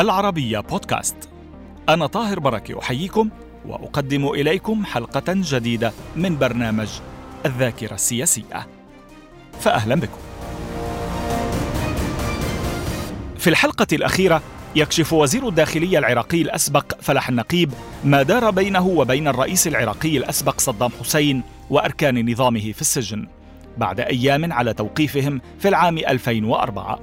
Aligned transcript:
العربية 0.00 0.60
بودكاست. 0.60 1.16
أنا 1.88 2.06
طاهر 2.06 2.40
بركة 2.40 2.78
أحييكم 2.78 3.30
وأقدم 3.66 4.28
إليكم 4.28 4.84
حلقة 4.84 5.22
جديدة 5.28 5.92
من 6.16 6.38
برنامج 6.38 6.88
الذاكرة 7.46 7.94
السياسية. 7.94 8.66
فأهلا 9.60 9.94
بكم. 9.94 10.18
في 13.38 13.50
الحلقة 13.50 13.86
الأخيرة 13.92 14.42
يكشف 14.76 15.12
وزير 15.12 15.48
الداخلية 15.48 15.98
العراقي 15.98 16.42
الأسبق 16.42 17.00
فلح 17.00 17.28
النقيب 17.28 17.72
ما 18.04 18.22
دار 18.22 18.50
بينه 18.50 18.86
وبين 18.86 19.28
الرئيس 19.28 19.66
العراقي 19.66 20.16
الأسبق 20.16 20.60
صدام 20.60 20.90
حسين 21.00 21.42
وأركان 21.70 22.30
نظامه 22.30 22.72
في 22.72 22.80
السجن 22.80 23.26
بعد 23.78 24.00
أيام 24.00 24.52
على 24.52 24.74
توقيفهم 24.74 25.40
في 25.58 25.68
العام 25.68 25.98
2004 25.98 27.00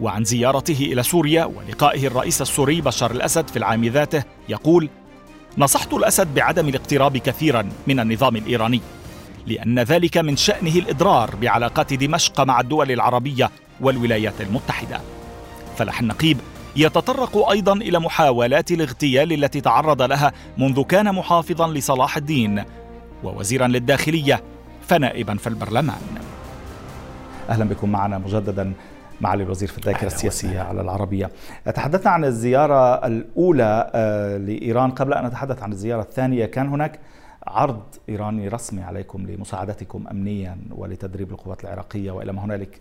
وعن 0.00 0.24
زيارته 0.24 0.78
إلى 0.80 1.02
سوريا 1.02 1.44
ولقائه 1.44 2.06
الرئيس 2.06 2.42
السوري 2.42 2.80
بشار 2.80 3.10
الأسد 3.10 3.48
في 3.48 3.56
العام 3.56 3.84
ذاته 3.84 4.22
يقول 4.48 4.88
نصحت 5.58 5.92
الأسد 5.92 6.34
بعدم 6.34 6.68
الاقتراب 6.68 7.16
كثيرا 7.16 7.68
من 7.86 8.00
النظام 8.00 8.36
الإيراني 8.36 8.80
لأن 9.46 9.78
ذلك 9.78 10.18
من 10.18 10.36
شأنه 10.36 10.74
الإضرار 10.74 11.36
بعلاقات 11.36 11.94
دمشق 11.94 12.40
مع 12.40 12.60
الدول 12.60 12.92
العربية 12.92 13.50
والولايات 13.80 14.40
المتحدة 14.40 15.00
فلح 15.76 16.00
النقيب 16.00 16.38
يتطرق 16.76 17.50
أيضا 17.50 17.72
إلى 17.72 17.98
محاولات 17.98 18.70
الاغتيال 18.70 19.32
التي 19.32 19.60
تعرض 19.60 20.02
لها 20.02 20.32
منذ 20.58 20.82
كان 20.82 21.14
محافظا 21.14 21.68
لصلاح 21.68 22.16
الدين 22.16 22.64
ووزيرا 23.24 23.66
للداخلية 23.66 24.42
فنائبا 24.88 25.36
في 25.36 25.46
البرلمان. 25.46 26.00
أهلا 27.50 27.64
بكم 27.64 27.92
معنا 27.92 28.18
مجددا 28.18 28.72
معالي 29.20 29.42
الوزير 29.42 29.68
في 29.68 29.78
الذاكرة 29.78 30.06
السياسية 30.06 30.60
على 30.60 30.80
العربية. 30.80 31.30
تحدثنا 31.74 32.10
عن 32.10 32.24
الزيارة 32.24 33.06
الأولى 33.06 33.90
آه، 33.94 34.36
لإيران 34.36 34.90
قبل 34.90 35.12
أن 35.12 35.26
نتحدث 35.26 35.62
عن 35.62 35.72
الزيارة 35.72 36.00
الثانية 36.00 36.46
كان 36.46 36.68
هناك 36.68 36.98
عرض 37.46 37.80
إيراني 38.08 38.48
رسمي 38.48 38.82
عليكم 38.82 39.26
لمساعدتكم 39.26 40.04
امنيا 40.10 40.58
ولتدريب 40.70 41.30
القوات 41.30 41.64
العراقية 41.64 42.10
وإلى 42.10 42.32
ما 42.32 42.44
هنالك 42.44 42.80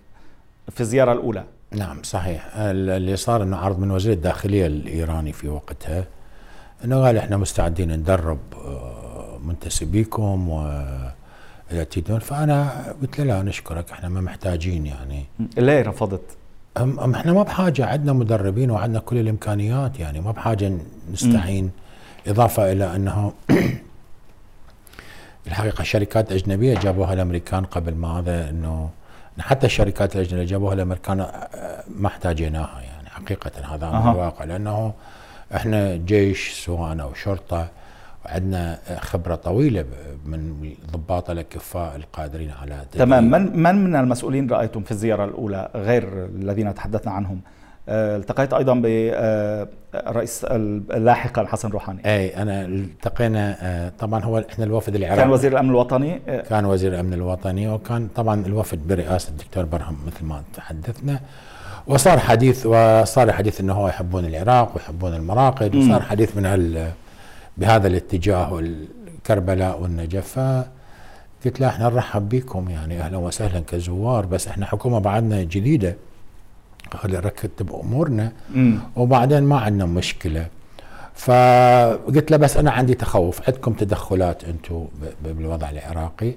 في 0.70 0.82
الزيارة 0.82 1.12
الأولى. 1.12 1.44
نعم 1.72 2.04
صحيح 2.04 2.56
اللي 2.58 3.16
صار 3.16 3.44
إنه 3.44 3.58
عرض 3.58 3.80
من 3.80 3.92
وزير 3.92 4.14
الداخلية 4.14 4.68
الإيراني 4.68 5.34
في 5.34 5.48
وقتها 5.50 6.06
إنه 6.86 7.06
قال 7.06 7.18
إحنا 7.18 7.38
مستعدين 7.38 7.92
ندرب 7.92 8.40
آه، 8.66 9.40
منتسبيكم 9.46 10.50
و 10.50 10.82
تريدون 11.70 12.20
فأنا 12.20 12.86
قلت 13.02 13.20
له 13.20 13.26
لا 13.26 13.44
نشكرك 13.44 13.92
إحنا 13.92 14.10
ما 14.10 14.22
محتاجين 14.22 14.86
يعني 14.86 15.26
ليه 15.58 15.82
رفضت؟ 15.82 16.22
أم 16.78 17.16
إحنا 17.16 17.34
ما 17.34 17.44
بحاجة 17.44 17.86
عندنا 17.86 18.14
مدربين 18.14 18.72
وعندنا 18.72 19.00
كل 19.00 19.18
الإمكانيات 19.18 20.00
يعني 20.00 20.22
ما 20.22 20.32
بحاجة 20.32 20.78
نستعين 21.12 21.72
إضافة 22.28 22.72
إلى 22.72 22.96
أنه 22.96 23.34
الحقيقة 25.48 25.84
شركات 25.84 26.32
أجنبية 26.32 26.80
جابوها 26.80 27.14
الأمريكان 27.14 27.66
قبل 27.66 27.96
ما 27.96 28.20
هذا 28.20 28.50
إنه 28.50 28.90
حتى 29.40 29.66
الشركات 29.66 30.16
الأجنبية 30.16 30.46
جابوها 30.46 30.74
الأمريكان 30.74 31.20
آه، 31.20 31.84
ما 31.96 32.08
احتاجيناها 32.08 32.82
يعني 32.82 33.10
حقيقة 33.10 33.52
هذا 33.76 33.86
أه. 33.86 34.12
الواقع 34.12 34.46
لأنه 34.46 34.94
إحنا 35.56 35.96
جيش 35.96 36.54
سواء 36.54 37.02
أو 37.02 37.14
شرطه 37.14 37.68
وعندنا 38.26 38.80
خبرة 39.00 39.36
طويلة 39.36 39.86
من 40.26 40.74
الضباط 40.86 41.30
الأكفاء 41.30 41.96
القادرين 41.96 42.52
على 42.62 42.86
تمام. 42.92 43.32
من 43.32 43.64
من 43.64 43.76
من 43.84 43.96
المسؤولين 43.96 44.50
رأيتم 44.50 44.82
في 44.82 44.92
الزيارة 44.92 45.26
الأولى 45.26 45.70
غير 45.76 46.26
الذين 46.26 46.74
تحدثنا 46.74 47.12
عنهم؟ 47.14 47.40
آه، 47.90 48.18
التقيت 48.18 48.54
أيضا 48.54 48.74
برئيس 48.74 50.46
لاحقا 50.90 51.46
حسن 51.46 51.70
روحاني. 51.70 52.02
أي 52.06 52.42
أنا 52.42 52.66
التقينا 52.66 53.58
آه، 53.62 53.92
طبعا 54.00 54.24
هو 54.24 54.44
إحنا 54.52 54.66
الوفد 54.66 54.96
العراقي. 54.96 55.18
كان 55.18 55.30
وزير 55.30 55.52
الأمن 55.52 55.70
الوطني 55.70 56.22
آه. 56.28 56.42
كان 56.42 56.66
وزير 56.66 56.94
الأمن 56.94 57.14
الوطني 57.14 57.68
وكان 57.68 58.08
طبعا 58.16 58.46
الوفد 58.46 58.88
برئاسة 58.88 59.30
الدكتور 59.30 59.66
برهم 59.66 59.98
مثل 60.08 60.26
ما 60.26 60.44
تحدثنا. 60.56 61.20
وصار 61.88 62.20
حديث 62.20 62.66
وصار 62.66 63.32
حديث 63.32 63.62
إنه 63.62 63.74
هو 63.74 63.88
يحبون 63.88 64.26
العراق 64.26 64.72
ويحبون 64.76 65.14
المراقد 65.14 65.76
وصار 65.76 66.02
حديث 66.02 66.38
من 66.38 66.46
هال 66.46 66.92
بهذا 67.58 67.88
الاتجاه 67.88 68.54
والكربلاء 68.54 69.82
والنجف 69.82 70.40
قلت 71.46 71.60
له 71.60 71.68
إحنا 71.68 71.90
نرحب 71.90 72.30
بكم 72.30 72.70
يعني 72.70 73.02
أهلا 73.02 73.18
وسهلا 73.18 73.60
كزوار 73.60 74.26
بس 74.26 74.48
إحنا 74.48 74.66
حكومة 74.66 75.00
بعدنا 75.00 75.44
جديدة 75.44 75.96
خلي 76.94 77.20
ركبت 77.20 77.62
امورنا 77.62 78.32
وبعدين 78.96 79.44
ما 79.44 79.60
عندنا 79.60 79.86
مشكلة. 79.86 80.48
فقلت 81.16 82.32
له 82.32 82.38
بس 82.38 82.58
أنا 82.58 82.72
عندي 82.72 82.94
تخوف 82.94 83.50
عندكم 83.50 83.74
تدخلات 83.74 84.44
أنتم 84.44 84.88
بالوضع 85.24 85.70
العراقي 85.70 86.34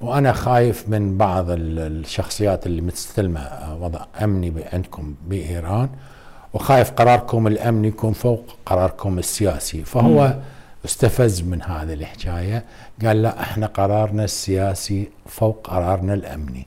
وأنا 0.00 0.32
خايف 0.32 0.88
من 0.88 1.16
بعض 1.18 1.44
الشخصيات 1.48 2.66
اللي 2.66 2.80
مستلمه 2.82 3.76
وضع 3.80 4.00
أمني 4.22 4.52
عندكم 4.72 5.14
بإيران. 5.28 5.88
وخايف 6.54 6.90
قراركم 6.90 7.46
الامني 7.46 7.88
يكون 7.88 8.12
فوق 8.12 8.56
قراركم 8.66 9.18
السياسي. 9.18 9.84
فهو 9.84 10.26
مم. 10.26 10.34
استفز 10.84 11.42
من 11.42 11.62
هذه 11.62 11.92
الحكاية. 11.92 12.64
قال 13.04 13.22
لا 13.22 13.40
إحنا 13.40 13.66
قرارنا 13.66 14.24
السياسي 14.24 15.08
فوق 15.26 15.70
قرارنا 15.70 16.14
الأمني. 16.14 16.66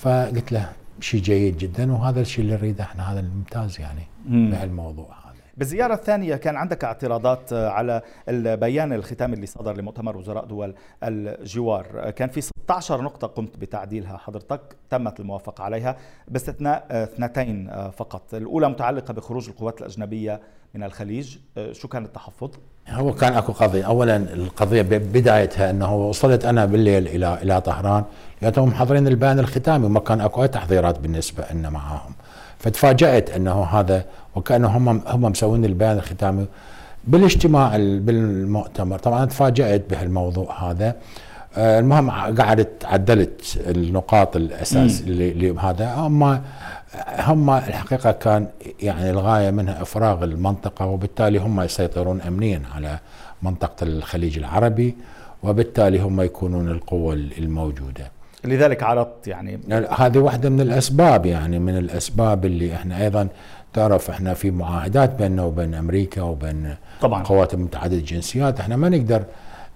فقلت 0.00 0.52
له 0.52 0.68
شيء 1.00 1.20
جيد 1.20 1.58
جدا 1.58 1.92
وهذا 1.92 2.20
الشيء 2.20 2.44
اللي 2.44 2.56
نريده 2.56 2.84
إحنا 2.84 3.12
هذا 3.12 3.20
الممتاز 3.20 3.80
يعني 3.80 4.02
بهالموضوع 4.26 5.15
بالزيارة 5.56 5.94
الثانية 5.94 6.36
كان 6.36 6.56
عندك 6.56 6.84
اعتراضات 6.84 7.52
على 7.52 8.02
البيان 8.28 8.92
الختامي 8.92 9.34
اللي 9.34 9.46
صدر 9.46 9.76
لمؤتمر 9.76 10.16
وزراء 10.16 10.44
دول 10.44 10.74
الجوار 11.02 12.10
كان 12.10 12.28
في 12.28 12.40
16 12.40 13.02
نقطة 13.02 13.26
قمت 13.26 13.56
بتعديلها 13.56 14.16
حضرتك 14.16 14.60
تمت 14.90 15.20
الموافقة 15.20 15.64
عليها 15.64 15.96
باستثناء 16.28 16.86
اثنتين 16.90 17.70
فقط 17.96 18.34
الأولى 18.34 18.68
متعلقة 18.68 19.14
بخروج 19.14 19.48
القوات 19.48 19.80
الأجنبية 19.80 20.40
من 20.74 20.82
الخليج 20.82 21.38
شو 21.72 21.88
كان 21.88 22.04
التحفظ؟ 22.04 22.50
هو 22.88 23.12
كان 23.12 23.32
أكو 23.32 23.52
قضية، 23.52 23.86
اولا 23.86 24.16
القضية 24.16 24.82
بدايتها 24.82 25.70
إنه 25.70 25.94
وصلت 25.94 26.44
أنا 26.44 26.64
بالليل 26.64 27.08
إلى 27.08 27.42
إلى 27.42 27.60
طهران 27.60 28.04
لقيتهم 28.42 28.68
محضرين 28.68 29.06
البيان 29.06 29.38
الختامي 29.38 29.86
وما 29.86 30.00
كان 30.00 30.20
أكو 30.20 30.42
أي 30.42 30.48
تحضيرات 30.48 30.98
بالنسبة 30.98 31.44
لنا 31.52 31.70
معاهم. 31.70 32.12
فتفاجأت 32.58 33.30
أنه 33.30 33.64
هذا 33.64 34.04
وكأنه 34.36 34.68
هم 34.68 34.88
هم 34.88 35.22
مسوين 35.22 35.64
البيان 35.64 35.96
الختامي 35.96 36.46
بالاجتماع 37.04 37.76
بالمؤتمر، 37.76 38.98
طبعا 38.98 39.24
تفاجأت 39.24 39.90
بهالموضوع 39.90 40.70
هذا. 40.70 40.94
آه، 41.56 41.78
المهم 41.78 42.10
قعدت 42.10 42.84
عدلت 42.84 43.58
النقاط 43.66 44.36
الأساس 44.36 45.00
اللي 45.00 45.50
هذا 45.60 45.94
هم 45.94 46.40
هم 47.18 47.50
الحقيقة 47.50 48.12
كان 48.12 48.46
يعني 48.80 49.10
الغاية 49.10 49.50
منها 49.50 49.82
إفراغ 49.82 50.24
المنطقة 50.24 50.86
وبالتالي 50.86 51.38
هم 51.38 51.60
يسيطرون 51.60 52.20
امنيا 52.20 52.62
على 52.74 52.98
منطقة 53.42 53.84
الخليج 53.84 54.38
العربي 54.38 54.96
وبالتالي 55.42 55.98
هم 55.98 56.20
يكونون 56.20 56.68
القوة 56.68 57.14
الموجودة. 57.14 58.10
لذلك 58.46 58.82
عرضت 58.82 59.26
يعني 59.28 59.60
هذه 59.98 60.18
واحدة 60.18 60.48
من 60.48 60.60
الأسباب 60.60 61.26
يعني 61.26 61.58
من 61.58 61.76
الأسباب 61.76 62.44
اللي 62.44 62.74
إحنا 62.74 63.02
أيضا 63.04 63.28
تعرف 63.72 64.10
إحنا 64.10 64.34
في 64.34 64.50
معاهدات 64.50 65.14
بيننا 65.14 65.42
وبين 65.42 65.74
أمريكا 65.74 66.22
وبين 66.22 66.74
طبعا. 67.00 67.22
قوات 67.22 67.54
متعدده 67.54 67.96
الجنسيات. 67.96 68.60
إحنا 68.60 68.76
ما 68.76 68.88
نقدر 68.88 69.24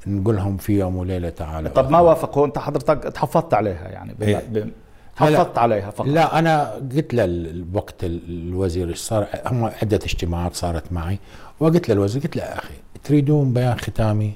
نقول 0.06 0.37
لهم 0.37 0.56
في 0.56 0.78
يوم 0.78 0.96
وليلة 0.96 1.28
تعالوا 1.31 1.70
طب 1.70 1.90
ما 1.90 2.00
وافقوا؟ 2.00 2.46
أنت 2.46 2.58
حضرتك 2.58 3.02
تحفظت 3.02 3.55
عليها 3.55 3.88
يعني 3.88 4.14
إيه؟ 4.22 4.67
حفظت 5.16 5.58
عليها 5.58 5.90
فقط. 5.90 6.06
لا 6.06 6.38
أنا 6.38 6.70
قلت 6.73 7.14
له 7.14 7.64
وقت 7.75 7.94
الوزير 8.05 8.94
صار 8.94 9.26
هم 9.46 9.64
عدة 9.64 9.96
اجتماعات 9.96 10.55
صارت 10.55 10.93
معي 10.93 11.19
وقلت 11.61 11.88
له 11.88 11.94
الوزير 11.94 12.23
قلت 12.23 12.37
له 12.37 12.43
أخي 12.43 12.75
تريدون 13.05 13.52
بيان 13.52 13.78
ختامي؟ 13.78 14.32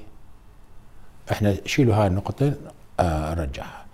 إحنا 1.31 1.55
شيلوا 1.65 1.95
هاي 1.95 2.07
النقطتين 2.07 2.55
آه 2.99 3.33
رجعها 3.33 3.84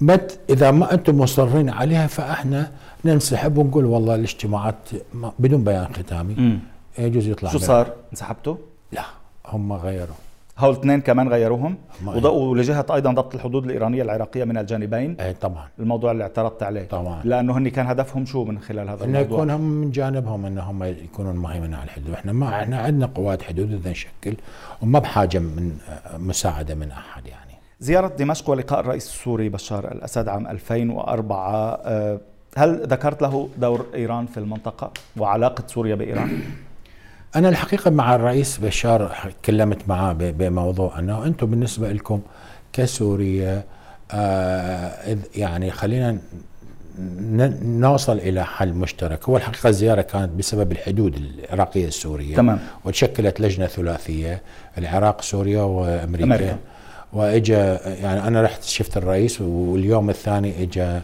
مت 0.00 0.38
إذا 0.50 0.70
ما 0.70 0.94
أنتم 0.94 1.18
مصرين 1.18 1.70
عليها 1.70 2.06
فأحنا 2.06 2.70
ننسحب 3.04 3.58
ونقول 3.58 3.84
والله 3.84 4.14
الاجتماعات 4.14 4.88
بدون 5.38 5.64
بيان 5.64 5.94
ختامي. 5.94 6.58
يجوز 6.98 7.26
يطلع 7.26 7.50
شو 7.50 7.58
صار؟ 7.58 7.92
انسحبتوا؟ 8.12 8.56
لا 8.92 9.04
هم 9.46 9.72
غيروا. 9.72 10.14
هول 10.58 10.72
اثنين 10.72 11.00
كمان 11.00 11.28
غيروهم؟ 11.28 11.76
وضوءوا 12.06 12.56
لجهه 12.56 12.86
أيضا 12.94 13.12
ضبط 13.12 13.34
الحدود 13.34 13.64
الإيرانية 13.64 14.02
العراقية 14.02 14.44
من 14.44 14.58
الجانبين. 14.58 15.16
اي 15.20 15.32
طبعا. 15.32 15.68
الموضوع 15.78 16.12
اللي 16.12 16.22
اعترضت 16.22 16.62
عليه. 16.62 16.88
طبعا. 16.88 17.20
لأنه 17.24 17.58
هن 17.58 17.68
كان 17.68 17.86
هدفهم 17.86 18.26
شو 18.26 18.44
من 18.44 18.58
خلال 18.58 18.88
هذا 18.90 19.04
انه 19.04 19.18
يكون 19.18 19.50
هم 19.50 19.60
من 19.60 19.90
جانبهم 19.90 20.46
انه 20.46 20.62
هم 20.62 20.84
يكونون 20.84 21.36
مهيمنين 21.36 21.74
على 21.74 21.84
الحدود. 21.84 22.14
إحنا 22.14 22.32
ما 22.32 22.62
إحنا 22.62 22.78
عندنا 22.78 23.06
قوات 23.06 23.42
حدود 23.42 23.72
إذا 23.72 23.90
نشكل 23.90 24.34
وما 24.82 24.98
بحاجة 24.98 25.38
من 25.38 25.78
مساعدة 26.18 26.74
من 26.74 26.90
أحد 26.90 27.26
يعني. 27.26 27.47
زيارة 27.80 28.08
دمشق 28.08 28.50
ولقاء 28.50 28.80
الرئيس 28.80 29.06
السوري 29.06 29.48
بشار 29.48 29.92
الأسد 29.92 30.28
عام 30.28 30.46
2004 30.46 31.80
آه، 31.84 32.20
هل 32.56 32.86
ذكرت 32.86 33.22
له 33.22 33.48
دور 33.58 33.86
إيران 33.94 34.26
في 34.26 34.38
المنطقة 34.38 34.92
وعلاقة 35.16 35.64
سوريا 35.66 35.94
بإيران؟ 35.94 36.40
أنا 37.36 37.48
الحقيقة 37.48 37.90
مع 37.90 38.14
الرئيس 38.14 38.58
بشار 38.58 39.16
تكلمت 39.42 39.88
معاه 39.88 40.12
بموضوع 40.12 40.98
أنه 40.98 41.24
أنتم 41.26 41.46
بالنسبة 41.46 41.92
لكم 41.92 42.20
كسوريا 42.72 43.64
آه 44.12 45.16
يعني 45.36 45.70
خلينا 45.70 46.18
نوصل 47.62 48.18
إلى 48.18 48.44
حل 48.44 48.72
مشترك 48.74 49.28
هو 49.28 49.36
الحقيقة 49.36 49.68
الزياره 49.68 50.02
كانت 50.02 50.30
بسبب 50.32 50.72
الحدود 50.72 51.14
العراقية 51.16 51.86
السورية 51.86 52.36
تمام 52.36 52.58
وتشكلت 52.84 53.40
لجنة 53.40 53.66
ثلاثية 53.66 54.42
العراق 54.78 55.22
سوريا 55.22 55.62
وأمريكا 55.62 56.24
أمريكا. 56.24 56.58
وإجا 57.12 57.80
يعني 57.84 58.28
أنا 58.28 58.42
رحت 58.42 58.62
شفت 58.62 58.96
الرئيس 58.96 59.40
واليوم 59.40 60.10
الثاني 60.10 60.62
اجى 60.62 61.00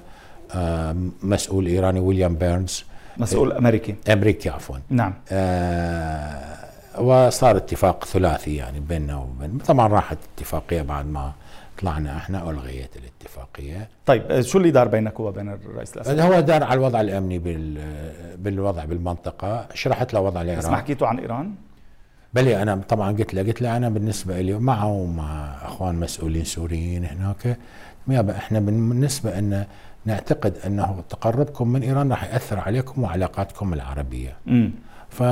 آه 0.55 0.97
مسؤول 1.23 1.67
إيراني 1.67 2.01
ويليام 2.01 2.35
بيرنز. 2.35 2.85
مسؤول 3.17 3.53
أمريكي. 3.53 3.95
أمريكي 4.13 4.49
عفوا. 4.49 4.77
نعم. 4.91 5.15
آه 5.33 6.55
وصار 6.99 7.57
اتفاق 7.57 8.05
ثلاثي 8.05 8.57
يعني 8.57 8.81
بيننا 8.81 9.17
وبين 9.17 9.59
طبعا 9.59 9.89
راحت 9.89 10.19
اتفاقية 10.37 10.83
بعد 10.83 11.07
ما 11.07 11.33
طلعنا 11.79 12.17
إحنا 12.17 12.51
ألغيت 12.51 12.91
الاتفاقية. 12.97 13.89
طيب 14.07 14.41
شو 14.41 14.59
اللي 14.59 14.71
دار 14.71 14.89
بينك 14.89 15.21
وبين 15.21 15.49
الرئيس 15.49 15.97
الأسد؟ 15.97 16.21
هو 16.21 16.41
دار 16.41 16.65
على 16.65 16.75
الوضع 16.75 17.01
الأمني 17.01 17.39
بال 17.39 17.79
بالوضع 18.39 18.85
بالمنطقة. 18.85 19.67
شرحت 19.75 20.15
له 20.15 20.21
وضع 20.21 20.43
الإيران. 20.43 20.63
بس 20.63 20.69
ما 20.69 20.77
حكيتوا 20.77 21.07
عن 21.07 21.19
إيران؟ 21.19 21.55
بلي 22.35 22.63
أنا 22.63 22.81
طبعا 22.89 23.13
قلت 23.13 23.35
له 23.35 23.43
قلت 23.43 23.63
له 23.63 23.77
أنا 23.77 23.89
بالنسبة 23.89 24.41
لي 24.41 24.53
معه 24.59 24.87
ومع 24.87 25.55
أخوان 25.63 25.95
مسؤولين 25.95 26.45
سوريين 26.45 27.05
هناك 27.05 27.59
يابا 28.09 28.37
إحنا 28.37 28.61
بالنسبة 28.61 29.41
لنا 29.41 29.67
نعتقد 30.05 30.55
أنه 30.67 31.03
تقربكم 31.11 31.69
من 31.69 31.83
إيران 31.83 32.11
راح 32.11 32.25
يأثر 32.25 32.59
عليكم 32.61 33.03
وعلاقاتكم 33.03 33.75
العربية. 33.75 34.37
ف 35.11 35.23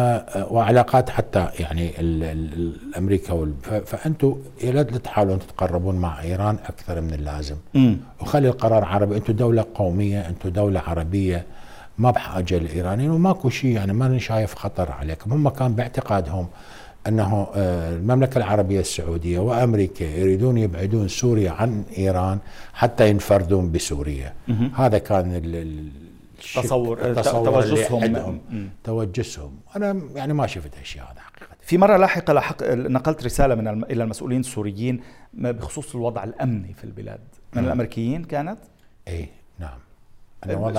وعلاقات 0.51 1.11
حتى 1.11 1.49
يعني 1.59 2.01
ال 2.01 2.23
ال 2.25 2.75
الامريكا 2.89 3.53
فانتم 3.87 4.37
لا 4.65 4.83
تحاولون 4.83 5.39
تتقربون 5.39 5.97
مع 5.97 6.23
إيران 6.23 6.55
أكثر 6.67 7.01
من 7.01 7.15
اللازم. 7.15 7.57
امم 7.77 7.97
وخلي 8.21 8.49
القرار 8.49 8.85
عربي 8.85 9.17
أنتم 9.17 9.33
دولة 9.33 9.67
قومية 9.75 10.29
أنتم 10.29 10.49
دولة 10.49 10.81
عربية 10.81 11.47
ما 11.99 12.11
بحاجة 12.11 12.59
للايرانيين 12.59 13.11
وماكو 13.11 13.49
شيء 13.49 13.71
يعني 13.71 13.93
ماني 13.93 14.21
شايف 14.21 14.55
خطر 14.55 14.93
عليكم 14.93 15.33
هم 15.33 15.49
كان 15.49 15.75
باعتقادهم 15.75 16.47
أنه 17.09 17.47
آه، 17.55 17.97
المملكة 17.97 18.39
العربية 18.39 18.81
السعودية 18.81 19.39
وأمريكا 19.39 20.05
يريدون 20.05 20.59
يبعدون 20.59 21.09
سوريا 21.09 21.51
عن 21.51 21.85
إيران 21.99 22.39
حتى 22.73 23.09
ينفردون 23.11 23.73
بسوريا. 23.73 24.35
هذا 24.75 24.99
كان 24.99 25.43
تصور, 26.55 27.15
توجسهم. 27.15 28.41
توجسهم. 28.85 29.57
أنا 29.77 30.03
يعني 30.15 30.33
ما 30.33 30.47
شفت 30.47 30.79
هالشيء 30.79 31.03
هذا 31.03 31.21
حقيقة. 31.21 31.57
في 31.61 31.79
مرة 31.79 31.97
لاحقة 31.97 32.33
لحق 32.33 32.63
نقلت 32.73 33.25
رسالة 33.25 33.55
من 33.55 33.69
الم... 33.69 33.85
إلى 33.85 34.03
المسؤولين 34.03 34.41
السوريين 34.41 35.01
بخصوص 35.35 35.95
الوضع 35.95 36.25
الأمني 36.25 36.75
في 36.75 36.85
البلاد. 36.85 37.21
من 37.55 37.65
الأمريكيين 37.65 38.25
كانت؟ 38.25 38.59
اي 39.09 39.19
نعم 39.19 39.29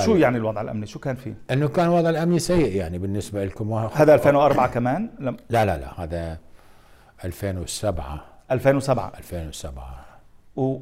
شو 0.05 0.15
يعني 0.15 0.37
الوضع 0.37 0.61
الأمني؟ 0.61 0.85
شو 0.85 0.99
كان 0.99 1.15
فيه؟ 1.15 1.33
إنه 1.51 1.67
كان 1.67 1.85
الوضع 1.85 2.09
الأمني 2.09 2.39
سيء 2.39 2.75
يعني 2.75 2.97
بالنسبة 2.97 3.45
لكم. 3.45 3.73
هذا 3.73 4.13
2004 4.13 4.67
كمان؟ 4.67 5.09
لم... 5.19 5.37
لا 5.49 5.65
لا 5.65 5.77
لا 5.77 6.03
هذا 6.03 6.37
2007 7.25 8.25
2007 8.51 9.11
2007 9.17 10.05
و... 10.55 10.77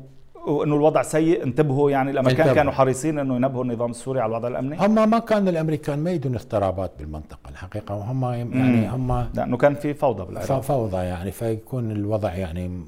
وإنه 0.48 0.75
الوضع 0.75 1.01
سيء 1.01 1.44
انتبهوا 1.44 1.92
يعني 1.92 2.12
الامريكان 2.12 2.42
انتبه. 2.42 2.56
كانوا 2.56 2.72
حريصين 2.72 3.19
إنه 3.19 3.36
ينبهوا 3.36 3.63
النظام 3.63 3.92
السوري 3.92 4.19
على 4.19 4.30
الوضع 4.30 4.48
الأمني. 4.48 4.78
هم 4.80 5.10
ما 5.10 5.19
كان 5.19 5.48
الأمريكان 5.48 6.00
ما 6.00 6.12
يدون 6.12 6.36
اضطرابات 6.36 6.92
بالمنطقة 7.00 7.50
الحقيقة 7.50 7.95
وهم 7.95 8.24
يعني 8.24 8.89
هم 8.89 9.28
لأنه 9.33 9.57
كان 9.57 9.75
في 9.75 9.94
فوضى 9.94 10.25
بالعراق. 10.25 10.60
فوضى 10.62 10.98
يعني 10.98 11.31
فيكون 11.31 11.92
الوضع 11.92 12.33
يعني 12.33 12.86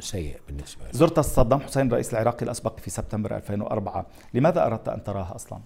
سيء 0.00 0.40
بالنسبة 0.48 0.84
لي. 0.84 0.90
زرت 0.92 1.20
صدام 1.20 1.60
حسين 1.60 1.86
الرئيس 1.86 2.14
العراقي 2.14 2.44
الأسبق 2.44 2.78
في 2.78 2.90
سبتمبر 2.90 3.36
2004 3.36 4.06
لماذا 4.34 4.66
أردت 4.66 4.88
أن 4.88 5.04
تراه 5.04 5.34
أصلا؟ 5.34 5.58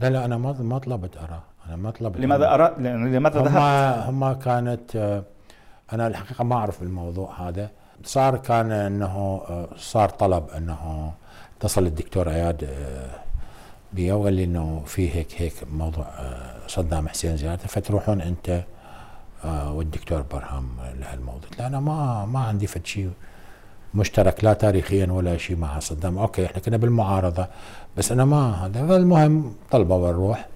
لا 0.00 0.10
لا 0.10 0.24
أنا 0.24 0.36
ما 0.36 0.52
ما 0.52 0.78
طلبت 0.78 1.16
اراه 1.16 1.42
أنا 1.66 1.76
ما 1.76 1.90
طلبت 1.90 2.20
لماذا 2.20 2.54
اردت 2.54 2.78
يعني 2.80 3.16
لماذا 3.16 3.42
ذهبت؟ 3.42 4.08
هم 4.08 4.32
كانت 4.32 5.22
أنا 5.92 6.06
الحقيقة 6.06 6.44
ما 6.44 6.56
أعرف 6.56 6.82
الموضوع 6.82 7.48
هذا. 7.48 7.70
صار 8.04 8.36
كان 8.36 8.72
إنه 8.72 9.42
صار 9.76 10.08
طلب 10.08 10.50
إنه 10.56 11.12
اتصل 11.58 11.86
الدكتور 11.86 12.30
اياد 12.30 12.70
بي 13.92 14.12
وقال 14.12 14.34
لي 14.34 14.44
إنه 14.44 14.82
في 14.86 15.14
هيك 15.14 15.42
هيك 15.42 15.52
موضوع 15.72 16.06
صدام 16.66 17.08
حسين 17.08 17.36
زيارته 17.36 17.66
فتروحون 17.68 18.20
أنت 18.20 18.64
والدكتور 19.44 20.22
برهام 20.22 20.68
لهالموضوع. 21.00 21.50
لا 21.58 21.66
أنا 21.66 21.80
ما 21.80 22.24
ما 22.24 22.40
عندي 22.40 22.66
فد 22.66 22.86
شيء. 22.86 23.10
مشترك 23.94 24.44
لا 24.44 24.52
تاريخيا 24.52 25.06
ولا 25.06 25.36
شيء 25.36 25.56
مع 25.56 25.78
صدام. 25.78 26.18
okay 26.18 26.46
إحنا 26.46 26.58
كنا 26.60 26.76
بالمعارضة 26.76 27.46
بس 27.96 28.12
أنا 28.12 28.24
ما 28.24 28.66
هذا 28.66 28.86
فالمهم 28.86 29.54
طلبة 29.70 29.94
ونروح 29.94 30.48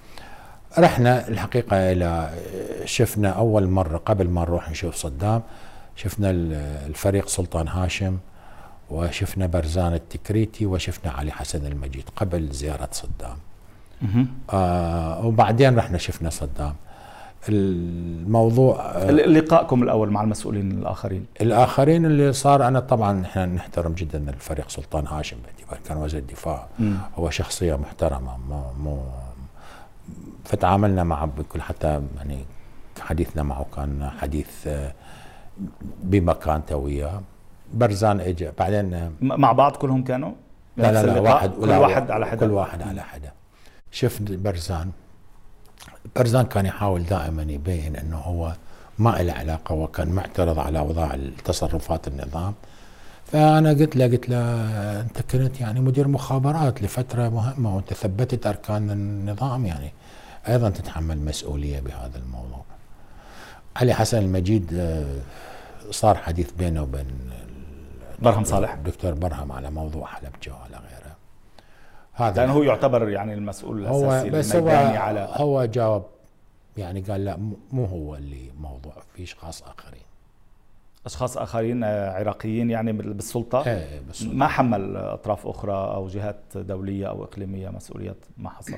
رحنا 0.79 1.29
الحقيقة 1.29 1.93
إلى 1.93 2.31
شفنا 2.85 3.29
أول 3.29 3.69
مرة 3.69 3.99
قبل 3.99 4.29
ما 4.29 4.41
نروح 4.41 4.71
نشوف 4.71 4.95
صدام 4.95 5.43
شفنا 5.97 6.31
الفريق 6.87 7.29
سلطان 7.29 7.69
هاشم 7.69 8.19
وشفنا 8.91 9.47
برزان 9.47 9.95
التكريتي 9.95 10.67
وشفنا 10.67 11.13
علي 11.13 11.33
حسن 11.33 11.67
المجيد 11.67 12.05
قبل 12.17 12.49
زيارة 12.49 12.89
صدام. 12.93 13.37
آه 14.53 15.27
وبعدين 15.27 15.77
رحنا 15.77 15.99
شفنا 15.99 16.31
صدام. 16.31 16.75
الموضوع 17.49 18.81
آه، 18.81 19.11
لقائكم 19.11 19.83
الأول 19.83 20.11
مع 20.11 20.23
المسؤولين 20.23 20.71
الآخرين. 20.71 21.27
الآخرين 21.41 22.07
اللي 22.07 22.33
صار 22.33 22.69
أنا 22.69 22.81
طبعا 22.81 23.23
إحنا 23.23 23.47
نحترم 23.47 23.93
جدا 23.93 24.31
الفريق 24.31 24.69
سلطان 24.69 25.07
هاشم 25.07 25.37
باعتبار 25.45 25.89
كان 25.89 25.97
وزير 25.97 26.21
الدفاع. 26.21 26.67
هو 27.17 27.31
شخصية 27.31 27.75
محترمة 27.77 28.37
مو 28.49 28.63
مو 28.79 29.03
فتعاملنا 30.45 31.05
معه 31.05 31.27
بكل 31.27 31.63
حتى 31.63 32.03
يعني 32.17 32.39
حديثنا 33.01 33.43
معه 33.43 33.67
كان 33.77 34.11
حديث 34.21 34.67
آه، 34.67 34.93
بمكانته 36.03 36.77
وياه 36.77 37.21
برزان 37.75 38.21
اجى 38.21 38.51
بعدين 38.59 39.11
مع 39.21 39.53
بعض 39.53 39.77
كلهم 39.77 40.05
كانوا؟ 40.05 40.33
لا 40.77 40.93
لا 40.93 41.07
لا 41.07 41.21
واحد 41.21 41.51
كل 41.51 41.71
واحد 41.71 42.11
على 42.11 42.27
حدا 42.27 42.47
كل 42.47 42.53
واحد 42.53 42.83
على 42.83 43.03
حدا 43.03 43.33
شفت 43.91 44.23
برزان؟ 44.23 44.91
برزان 46.17 46.47
كان 46.47 46.67
يحاول 46.67 47.05
دائما 47.05 47.43
يبين 47.43 47.97
إنه 47.97 48.17
هو 48.17 48.53
ما 48.99 49.11
له 49.11 49.33
علاقة 49.33 49.75
وكان 49.75 50.09
معترض 50.09 50.59
على 50.59 50.79
اوضاع 50.79 51.19
تصرفات 51.45 52.09
النظام. 52.09 52.55
فأنا 53.33 53.71
قلت 53.71 53.97
له 53.97 54.05
قلت 54.07 54.29
له 54.29 54.41
أنت 55.01 55.23
كنت 55.23 55.61
يعني 55.61 55.81
مدير 55.81 56.09
مخابرات 56.09 56.83
لفترة 56.83 57.29
مهمة 57.29 57.77
وأنت 57.77 57.95
ثبتت 57.95 58.47
أركان 58.47 58.91
النظام 58.91 59.67
يعني 59.67 59.93
أيضا 60.49 60.71
تتحمل 60.71 61.19
مسؤولية 61.19 61.81
بهذا 61.81 62.19
الموضوع. 62.19 62.65
علي 63.77 63.95
حسن 63.95 64.19
المجيد 64.19 64.75
آه، 64.75 65.19
صار 65.91 66.17
حديث 66.17 66.51
بينه 66.53 66.83
وبين 66.83 67.07
برهم 68.19 68.45
صالح؟ 68.45 68.73
الدكتور 68.73 69.15
برهم 69.15 69.53
على 69.53 69.71
موضوع 69.71 70.07
حلب 70.07 70.33
جو 70.43 70.55
على 70.55 70.77
غيره. 70.77 71.08
هذا 72.19 72.41
لأنه 72.41 72.53
هو 72.53 72.63
يعتبر 72.63 73.09
يعني 73.09 73.35
المسؤول 73.35 73.79
الأساسي 73.79 74.29
هو 74.31 74.39
بس 74.39 74.57
هو 74.57 74.69
على 74.69 75.29
هو 75.33 75.65
جاوب 75.65 76.05
يعني 76.77 77.01
قال 77.01 77.25
لا 77.25 77.37
مو 77.73 77.85
هو 77.85 78.15
اللي 78.17 78.51
موضوع 78.61 78.93
في 79.15 79.23
أشخاص 79.23 79.63
آخرين. 79.63 80.03
أشخاص 81.07 81.39
آخرين 81.39 81.85
آه، 81.85 82.11
عراقيين 82.11 82.71
يعني 82.71 82.93
بالسلطة؟ 82.93 83.67
إيه 83.67 84.01
بالسلطة. 84.07 84.35
ما 84.35 84.47
حمل 84.47 84.97
أطراف 84.97 85.47
أخرى 85.47 85.73
أو 85.73 86.09
جهات 86.09 86.41
دولية 86.55 87.09
أو 87.09 87.25
إقليمية 87.25 87.69
مسؤوليات؟ 87.69 88.17
ما 88.39 88.51
حصل. 88.51 88.75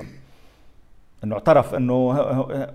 إنه 1.23 1.35
اعترف 1.35 1.75
إنه 1.75 2.11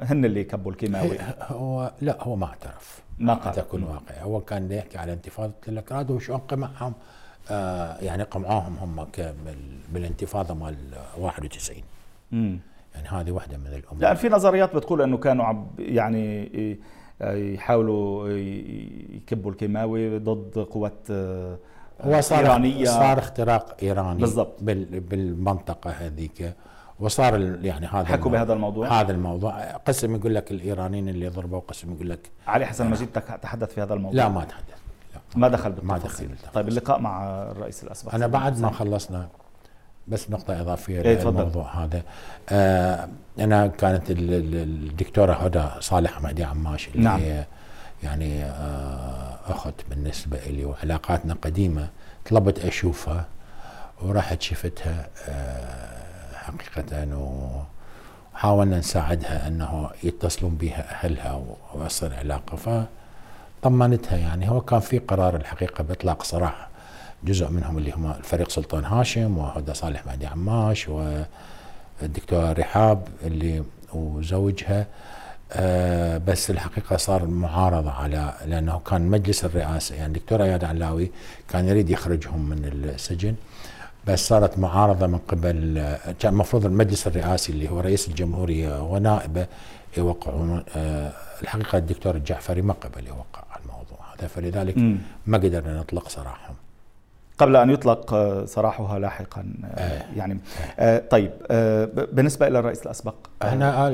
هن 0.02 0.24
اللي 0.24 0.44
كبوا 0.44 0.72
الكيماوي. 0.72 1.18
هو 1.40 1.92
لا 2.00 2.22
هو 2.22 2.36
ما 2.36 2.46
اعترف. 2.46 3.02
ما 3.18 3.34
قال. 3.34 3.54
تكون 3.54 3.82
واقعي 3.82 4.22
هو 4.22 4.40
كان 4.40 4.72
يحكي 4.72 4.98
على 4.98 5.12
انتفاضة 5.12 5.52
الاكراد 5.68 6.10
وشلون 6.10 6.38
قمعهم 6.38 6.92
آه 6.92 7.15
يعني 8.00 8.22
قمعوهم 8.22 8.76
هم 8.78 9.06
بالانتفاضة 9.92 10.54
مال 10.54 10.76
91 11.18 11.82
امم 12.32 12.58
يعني 12.94 13.08
هذه 13.08 13.30
واحدة 13.30 13.56
من 13.56 13.66
الأمور. 13.66 14.02
لأن 14.02 14.14
في 14.14 14.28
نظريات 14.28 14.76
بتقول 14.76 15.02
إنه 15.02 15.16
كانوا 15.16 15.44
عم 15.44 15.66
يعني 15.78 16.50
يحاولوا 17.20 18.28
يكبوا 19.10 19.50
الكيماوي 19.50 20.18
ضد 20.18 20.58
قوات 20.58 21.10
هو 22.00 22.20
صار 22.20 22.38
إيرانية. 22.38 22.84
صار 22.84 23.18
اختراق 23.18 23.76
إيراني 23.82 24.20
بالضبط. 24.20 24.62
بالمنطقة 24.62 25.90
هذيك. 25.90 26.54
وصار 27.00 27.40
يعني 27.64 27.86
هذا 27.86 28.04
حكوا 28.04 28.30
بهذا 28.30 28.52
الموضوع؟ 28.52 29.00
هذا 29.00 29.12
الموضوع. 29.12 29.76
قسم 29.76 30.14
يقول 30.14 30.34
لك 30.34 30.50
الإيرانيين 30.50 31.08
اللي 31.08 31.28
ضربوا 31.28 31.60
قسم 31.60 31.92
يقول 31.92 32.10
لك 32.10 32.30
علي 32.46 32.66
حسن 32.66 32.86
المجيد 32.86 33.08
تحدث 33.42 33.74
في 33.74 33.82
هذا 33.82 33.94
الموضوع؟ 33.94 34.16
لا 34.16 34.28
ما 34.28 34.44
تحدث. 34.44 34.85
ما 35.36 35.48
دخل 35.48 35.72
بالتفاصيل 35.72 35.88
ما 35.88 35.98
دخل 35.98 36.26
بالتفاصيل. 36.26 36.52
طيب 36.54 36.68
اللقاء 36.68 37.00
مع 37.00 37.24
الرئيس 37.42 37.84
الأسبق 37.84 38.14
أنا 38.14 38.26
بعد 38.26 38.60
ما 38.60 38.70
خلصنا 38.70 39.28
بس 40.08 40.30
نقطة 40.30 40.60
إضافية 40.60 41.00
إيه،. 41.02 41.24
للموضوع 41.24 41.84
هذا 41.84 42.02
آه 42.48 43.08
أنا 43.38 43.66
كانت 43.66 44.10
ال- 44.10 44.34
ال- 44.34 44.54
الدكتورة 44.62 45.32
هدى 45.32 45.64
صالح 45.80 46.20
مهدي 46.20 46.44
عماش 46.44 46.88
اللي 46.88 47.04
نعم. 47.04 47.20
هي 47.20 47.44
يعني 48.02 48.44
آه 48.44 49.38
أخت 49.48 49.74
بالنسبة 49.90 50.38
لي 50.46 50.64
وعلاقاتنا 50.64 51.34
قديمة 51.42 51.88
طلبت 52.30 52.58
أشوفها 52.58 53.24
ورحت 54.02 54.42
شفتها 54.42 55.08
آه 55.28 56.06
حقيقة 56.34 57.06
وحاولنا 58.34 58.78
نساعدها 58.78 59.48
أنه 59.48 59.90
يتصلون 60.04 60.54
بها 60.56 61.04
أهلها 61.04 61.42
ويصير 61.74 62.14
علاقة 62.14 62.86
فطمنتها 63.62 64.16
يعني. 64.18 64.50
هو 64.50 64.60
كان 64.60 64.80
في 64.80 64.98
قرار 64.98 65.36
الحقيقة 65.36 65.84
بإطلاق 65.84 66.22
سراح 66.22 66.68
جزء 67.24 67.50
منهم 67.50 67.78
اللي 67.78 67.92
هم 67.92 68.10
الفريق 68.10 68.50
سلطان 68.50 68.84
هاشم 68.84 69.38
وهدى 69.38 69.74
صالح 69.74 70.06
مهدي 70.06 70.26
عماش 70.26 70.88
والدكتورة 70.88 72.52
رحاب 72.52 73.08
اللي 73.22 73.62
وزوجها. 73.92 74.86
آه 75.52 76.18
بس 76.18 76.50
الحقيقة 76.50 76.96
صار 76.96 77.26
معارضة 77.26 77.90
على 77.90 78.32
لأنه 78.46 78.80
كان 78.90 79.02
مجلس 79.02 79.44
الرئاسة 79.44 79.94
يعني 79.94 80.06
الدكتور 80.06 80.42
اياد 80.42 80.64
علاوي 80.64 81.10
كان 81.48 81.68
يريد 81.68 81.90
يخرجهم 81.90 82.48
من 82.48 82.64
السجن. 82.64 83.34
بس 84.06 84.28
صارت 84.28 84.58
معارضة 84.58 85.06
من 85.06 85.18
قبل 85.18 85.78
آه، 85.78 86.12
كان 86.20 86.32
المفروض 86.32 86.66
المجلس 86.66 87.06
الرئاسي 87.06 87.52
اللي 87.52 87.70
هو 87.70 87.80
رئيس 87.80 88.08
الجمهورية 88.08 88.82
ونائبه 88.82 89.46
يوقعون 89.98 90.64
آه 90.76 91.12
الحقيقة 91.42 91.78
الدكتور 91.78 92.14
الجعفري 92.14 92.62
ما 92.62 92.72
قبل 92.72 93.06
يوقع 93.06 93.44
على 93.50 93.62
الموضوع 93.62 93.98
هذا 94.18 94.28
فلذلك. 94.28 94.78
ما 95.26 95.38
قدرنا 95.38 95.78
نطلق 95.80 96.08
سراحهم. 96.08 96.54
قبل 97.38 97.56
أن 97.56 97.70
يطلق 97.70 98.14
آه، 98.14 98.44
سراحها 98.44 98.98
لاحقا 98.98 99.54
آه، 99.64 100.02
يعني 100.16 100.38
طيب 101.10 101.30
بالنسبة 102.12 102.46
إلى 102.46 102.58
الرئيس 102.58 102.82
الأسبق. 102.82 103.14
إحنا 103.42 103.88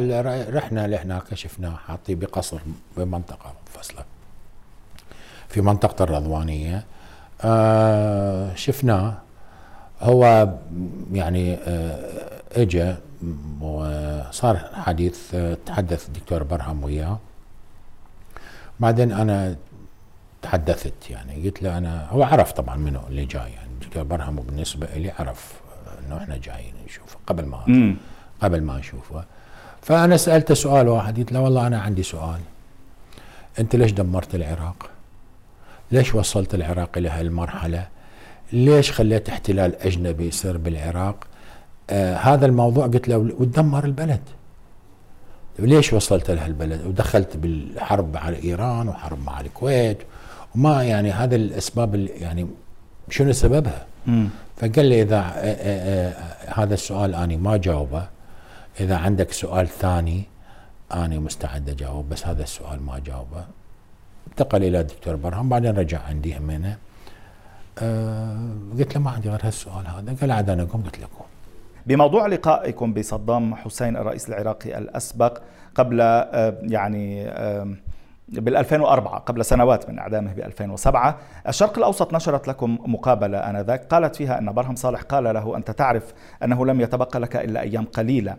رحنا 0.51 0.87
لهناك 0.87 1.35
شفناه 1.35 1.77
حاطيه 1.77 2.15
بقصر 2.15 2.59
بمنطقة 2.97 3.55
منفصله 3.67 4.05
في 5.49 5.61
منطقة 5.61 6.03
الرضوانية. 6.05 6.85
شفناه 8.55 9.15
هو 10.01 10.49
يعني 11.13 11.59
اجى 12.57 12.95
وصار 13.61 14.59
حديث 14.75 15.37
تحدث 15.67 16.09
الدكتور 16.09 16.43
برهم 16.43 16.85
وياه 16.85 17.19
بعدين 18.81 19.13
أنا 19.13 19.57
تحدثت 20.43 21.11
يعني 21.11 21.45
قلت 21.49 21.63
له 21.63 21.79
أنا 21.79 22.09
هو 22.11 22.23
عرف 22.23 22.53
طبعا 22.53 22.77
منه 22.77 23.03
اللي 23.09 23.25
جاي 23.25 23.51
يعني 23.53 23.69
الدكتور 23.73 24.03
برهم 24.03 24.37
بالنسبة 24.37 24.87
لي 24.87 25.11
عرف 25.19 25.53
إنه 26.07 26.17
إحنا 26.19 26.37
جايين 26.37 26.75
نشوفه 26.87 27.19
قبل 27.27 27.45
ما 27.47 27.65
مم. 27.67 27.97
قبل 28.43 28.63
ما 28.63 28.79
أشوفه 28.79 29.25
فأنا 29.83 30.17
سألته 30.17 30.55
سؤال 30.55 30.89
واحد 30.89 31.19
قلت 31.19 31.33
له 31.33 31.41
والله 31.41 31.67
أنا 31.67 31.81
عندي 31.81 32.03
سؤال 32.03 32.41
أنت 33.59 33.77
ليش 33.77 33.93
دمرت 33.93 34.35
العراق؟ 34.35 34.91
ليش 35.93 36.15
وصلت 36.15 36.55
العراق 36.55 36.91
إلى 36.99 37.09
هالمرحلة؟ 37.09 37.89
ليش 38.53 38.93
خليت 38.93 39.29
احتلال 39.29 39.77
أجنبي 39.77 40.29
يصير 40.29 40.57
بالعراق؟ 40.57 41.27
آه 41.91 42.17
هذا 42.17 42.47
الموضوع 42.47 42.87
قلت 42.87 43.09
له 43.09 43.17
وتدمر 43.17 43.85
البلد. 43.85 44.21
ليش 45.59 45.93
وصلت 45.93 46.31
لهالبلد 46.31 46.87
ودخلت 46.87 47.37
بالحرب 47.37 48.17
على 48.17 48.43
إيران 48.43 48.89
وحرب 48.89 49.25
مع 49.25 49.41
الكويت. 49.41 49.99
وما 50.55 50.85
يعني 50.85 51.11
هذا 51.11 51.37
الأسباب 51.37 51.95
اللي 51.95 52.11
يعني 52.11 52.47
شنو 53.11 53.33
سببها؟ 53.33 53.87
مم. 54.07 54.29
فقال 54.57 54.87
لي 54.87 55.03
إذا 55.03 55.17
آه، 55.17 55.21
آه، 55.21 56.11
آه، 56.11 56.63
هذا 56.63 56.75
السؤال 56.75 57.15
أنا 57.15 57.37
ما 57.37 57.57
جاوبه. 57.57 58.09
إذا 58.81 58.97
عندك 58.97 59.33
سؤال 59.33 59.69
ثاني 59.69 60.23
أنا 60.95 61.19
مستعد 61.19 61.69
أجاوب 61.69 62.09
بس 62.09 62.27
هذا 62.27 62.43
السؤال 62.43 62.83
ما 62.83 62.99
جاوبه. 62.99 63.45
انتقل 64.29 64.65
إلى 64.65 64.81
الدكتور 64.81 65.17
برهم 65.17 65.49
بعدين 65.49 65.77
رجع 65.77 66.01
عندي 66.03 66.39
همينه 66.39 66.77
أه 67.79 68.49
قلت 68.79 68.95
له 68.95 69.01
ما 69.01 69.11
عندي 69.11 69.29
غير 69.29 69.41
هالسؤال 69.43 69.87
هذا. 69.87 70.17
قال 70.21 70.31
عاد 70.31 70.51
أنا 70.51 70.65
قم 70.65 70.83
قلت 70.83 70.99
له 70.99 71.07
قوم 71.19 71.27
بموضوع 71.87 72.27
لقائكم 72.27 72.95
بصدام 72.95 73.55
حسين 73.55 73.97
الرئيس 73.97 74.29
العراقي 74.29 74.79
الأسبق 74.79 75.39
قبل 75.75 76.01
آه، 76.01 76.59
يعني 76.63 77.25
بال 78.29 78.57
2004 78.57 79.19
قبل 79.19 79.45
سنوات 79.45 79.91
من 79.91 79.99
إعدامه 79.99 80.33
ب 80.33 80.39
2007 80.39 81.19
الشرق 81.49 81.79
الأوسط 81.79 82.15
نشرت 82.15 82.49
لكم 82.49 82.79
مقابلة 82.87 83.39
آنذاك. 83.39 83.85
قالت 83.85 84.17
فيها 84.17 84.39
أن 84.39 84.53
برهم 84.53 84.75
صالح 84.75 85.03
قال 85.03 85.25
له 85.25 85.57
أنت 85.57 85.71
تعرف 85.71 86.15
أنه 86.45 86.67
لم 86.67 86.81
يتبقى 86.81 87.21
لك 87.21 87.37
إلا 87.37 87.61
أيام 87.61 87.85
قليلة. 87.85 88.37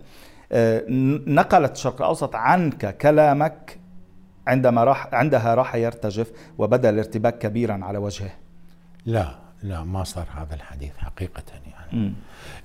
آه، 0.52 0.84
نقلت 1.28 1.72
الشرق 1.72 2.02
الأوسط 2.02 2.36
عنك 2.36 2.98
كلامك 2.98 3.80
عندما 4.48 4.84
راح 4.84 5.14
عندها 5.14 5.56
راح 5.56 5.76
يرتجف 5.76 6.32
وبدأ 6.58 6.90
الارتباك 6.90 7.38
كبيرا 7.38 7.80
على 7.84 7.98
وجهه. 7.98 8.30
لا. 9.06 9.43
لا 9.64 9.84
ما 9.84 10.04
صار 10.04 10.26
هذا 10.36 10.56
الحديث 10.56 10.92
حقيقة 10.98 11.44
يعني. 11.54 12.04
مم. 12.04 12.14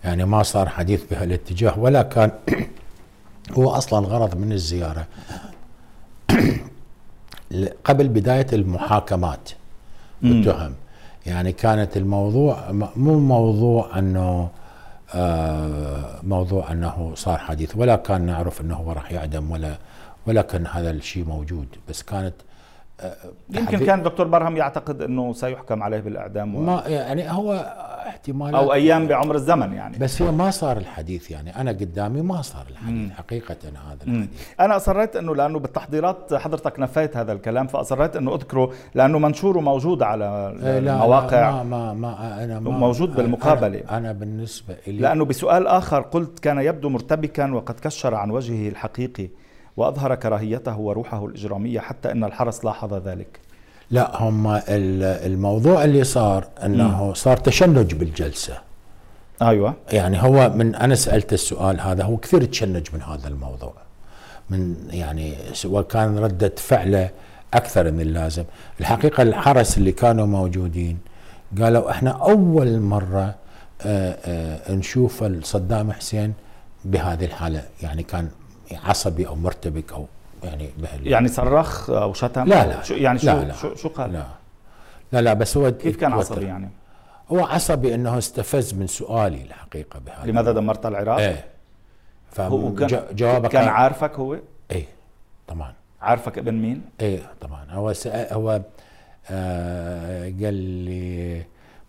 يعني 0.04 0.24
ما 0.24 0.42
صار 0.42 0.68
حديث 0.68 1.04
بهالاتجاه 1.10 1.78
ولا 1.78 2.02
كان 2.02 2.30
هو 3.58 3.70
أصلا 3.70 4.06
غرض 4.06 4.36
من 4.36 4.52
الزيارة. 4.52 5.06
ل- 7.50 7.68
قبل 7.84 8.08
بداية 8.08 8.46
المحاكمات 8.52 9.50
والتهم. 10.22 10.74
يعني 11.26 11.52
كانت 11.52 11.96
الموضوع 11.96 12.70
م- 12.72 12.88
مو 12.96 13.18
موضوع 13.18 13.98
أنه 13.98 14.50
آه 15.14 16.20
موضوع 16.22 16.72
أنه 16.72 17.12
صار 17.14 17.38
حديث 17.38 17.76
ولا 17.76 17.96
كان 17.96 18.22
نعرف 18.26 18.60
أنه 18.60 18.74
هو 18.74 18.92
راح 18.92 19.12
يعدم 19.12 19.50
ولا 19.50 19.78
ولا 20.26 20.42
كان 20.42 20.66
هذا 20.66 20.90
الشيء 20.90 21.24
موجود. 21.24 21.66
بس 21.88 22.02
كانت 22.02 22.34
يمكن 23.50 23.78
كان 23.78 24.02
دكتور 24.02 24.26
برهم 24.26 24.56
يعتقد 24.56 25.02
إنه 25.02 25.32
سيحكم 25.32 25.82
عليه 25.82 26.00
بالإعدام 26.00 26.54
و... 26.54 26.60
ما 26.60 26.82
يعني 26.86 27.30
هو 27.30 27.52
احتمالات 28.08 28.54
أو 28.54 28.72
أيام 28.72 29.06
بعمر 29.06 29.34
الزمن 29.34 29.72
يعني. 29.72 29.98
بس 29.98 30.22
هو 30.22 30.32
ما 30.32 30.50
صار 30.50 30.76
الحديث 30.76 31.30
يعني. 31.30 31.56
أنا 31.56 31.70
قدامي 31.70 32.22
ما 32.22 32.42
صار 32.42 32.66
الحديث 32.70 33.12
حقيقة 33.12 33.56
هذا. 33.90 33.98
الحديث. 34.06 34.28
أنا 34.60 34.76
أصريت 34.76 35.16
إنه 35.16 35.34
لأنه 35.34 35.58
بالتحضيرات 35.58 36.34
حضرتك 36.34 36.80
نفيت 36.80 37.16
هذا 37.16 37.32
الكلام 37.32 37.66
فأصريت 37.66 38.16
إنه 38.16 38.34
أذكره 38.34 38.72
لأنه 38.94 39.18
منشوره 39.18 39.60
موجود 39.60 40.02
على 40.02 40.54
إيه، 40.62 40.78
لا 40.78 40.94
المواقع. 40.94 41.50
لا 41.50 41.62
ما 41.62 41.62
ما, 41.62 41.94
ما 41.94 42.44
أنا 42.44 42.60
ما 42.60 42.70
موجود 42.70 43.14
بالمقابلة. 43.14 43.82
أنا, 43.90 44.12
بالنسبة 44.12 44.76
لي 44.86 44.92
لأنه 44.92 45.24
بسؤال 45.24 45.66
آخر 45.66 46.00
قلت 46.00 46.38
كان 46.38 46.58
يبدو 46.58 46.88
مرتبكا 46.88 47.52
وقد 47.52 47.74
كشر 47.80 48.14
عن 48.14 48.30
وجهه 48.30 48.68
الحقيقي. 48.68 49.28
وأظهر 49.78 50.14
كراهيته 50.14 50.78
وروحه 50.78 51.26
الإجرامية 51.26 51.80
حتى 51.80 52.12
إن 52.12 52.24
الحرس 52.24 52.64
لاحظ 52.64 52.94
ذلك. 52.94 53.40
لا 53.90 54.22
هم 54.22 54.46
ال- 54.46 54.62
الموضوع 55.32 55.84
اللي 55.84 56.04
صار 56.04 56.44
أنه 56.64 57.14
صار 57.14 57.36
تشنج 57.36 57.94
بالجلسة. 57.94 58.58
أيوه. 59.42 59.74
يعني 59.92 60.22
هو 60.22 60.50
من 60.54 60.74
أنا 60.74 60.94
سألت 60.94 61.32
السؤال 61.32 61.80
هذا 61.80 62.04
هو 62.04 62.16
كثير 62.16 62.44
تشنج 62.44 62.86
من 62.92 63.02
هذا 63.02 63.28
الموضوع. 63.28 63.72
من 64.50 64.76
يعني 64.90 65.34
سواء 65.52 65.82
كان 65.82 66.18
ردة 66.18 66.52
فعله 66.56 67.10
أكثر 67.54 67.90
من 67.90 68.00
اللازم. 68.00 68.44
الحقيقة 68.80 69.22
الحرس 69.22 69.78
اللي 69.78 69.92
كانوا 69.92 70.26
موجودين 70.26 70.98
قالوا 71.60 71.90
إحنا 71.90 72.10
أول 72.10 72.80
مرة 72.80 73.34
آه، 73.82 74.16
آه، 74.24 74.72
نشوف 74.74 75.24
صدام 75.42 75.92
حسين 75.92 76.32
بهذه 76.84 77.24
الحالة. 77.24 77.62
يعني 77.82 78.02
كان 78.02 78.28
عصبي 78.76 79.26
أو 79.26 79.34
مرتبك 79.34 79.92
أو 79.92 80.06
يعني 80.44 80.70
بهال 80.78 81.06
يعني 81.06 81.28
صرخ 81.28 81.90
أو 81.90 82.12
شتم؟ 82.12 82.44
لا 82.44 82.66
لا. 82.66 82.82
شو 82.82 82.94
يعني 82.94 83.18
شو 83.18 83.26
لا 83.26 83.44
لا. 83.44 83.54
شو, 83.54 83.74
شو 83.74 83.88
قال؟ 83.88 84.12
لا. 84.12 84.24
لا 85.12 85.20
لا 85.20 85.34
بس 85.34 85.56
هو 85.56 85.72
كيف 85.72 85.96
كان. 85.96 86.12
عصبي 86.12 86.44
يعني؟ 86.44 86.68
هو 87.32 87.44
عصبي 87.44 87.94
إنه 87.94 88.18
استفز 88.18 88.74
من 88.74 88.86
سؤالي 88.86 89.42
الحقيقة 89.42 89.98
بهذا. 89.98 90.30
لماذا 90.30 90.52
دمرت 90.52 90.86
العراق؟ 90.86 91.18
إيه. 91.18 91.44
هو 92.38 92.74
كان 92.74 92.88
فجوابك 92.88 93.50
كان 93.50 93.68
عارفك 93.68 94.14
هو؟ 94.14 94.36
إيه 94.70 94.86
طبعا. 95.48 95.72
عارفك 96.02 96.38
ابن 96.38 96.54
مين؟ 96.54 96.82
إيه 97.00 97.20
طبعا. 97.40 97.66
هو 97.70 97.92
سأ... 97.92 98.34
هو 98.34 98.62
آه 99.30 100.24
قال 100.24 100.54
لي 100.54 101.42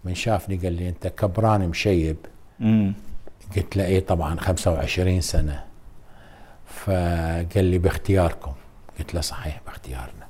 من 0.04 0.16
شافني 0.16 0.58
قال 0.58 0.74
لي 0.74 0.90
أنت 0.90 1.08
كبران 1.08 1.68
مشيب. 1.68 2.18
امم 2.62 2.94
قلت 3.56 3.78
له 3.78 3.86
إيه 3.86 4.06
طبعا 4.06 4.36
25 4.40 5.22
سنة. 5.22 5.64
فقال 6.86 7.66
لي 7.66 7.78
باختياركم. 7.78 8.52
قلت 9.00 9.14
له 9.16 9.22
صحيح 9.22 9.62
باختيارنا. 9.66 10.28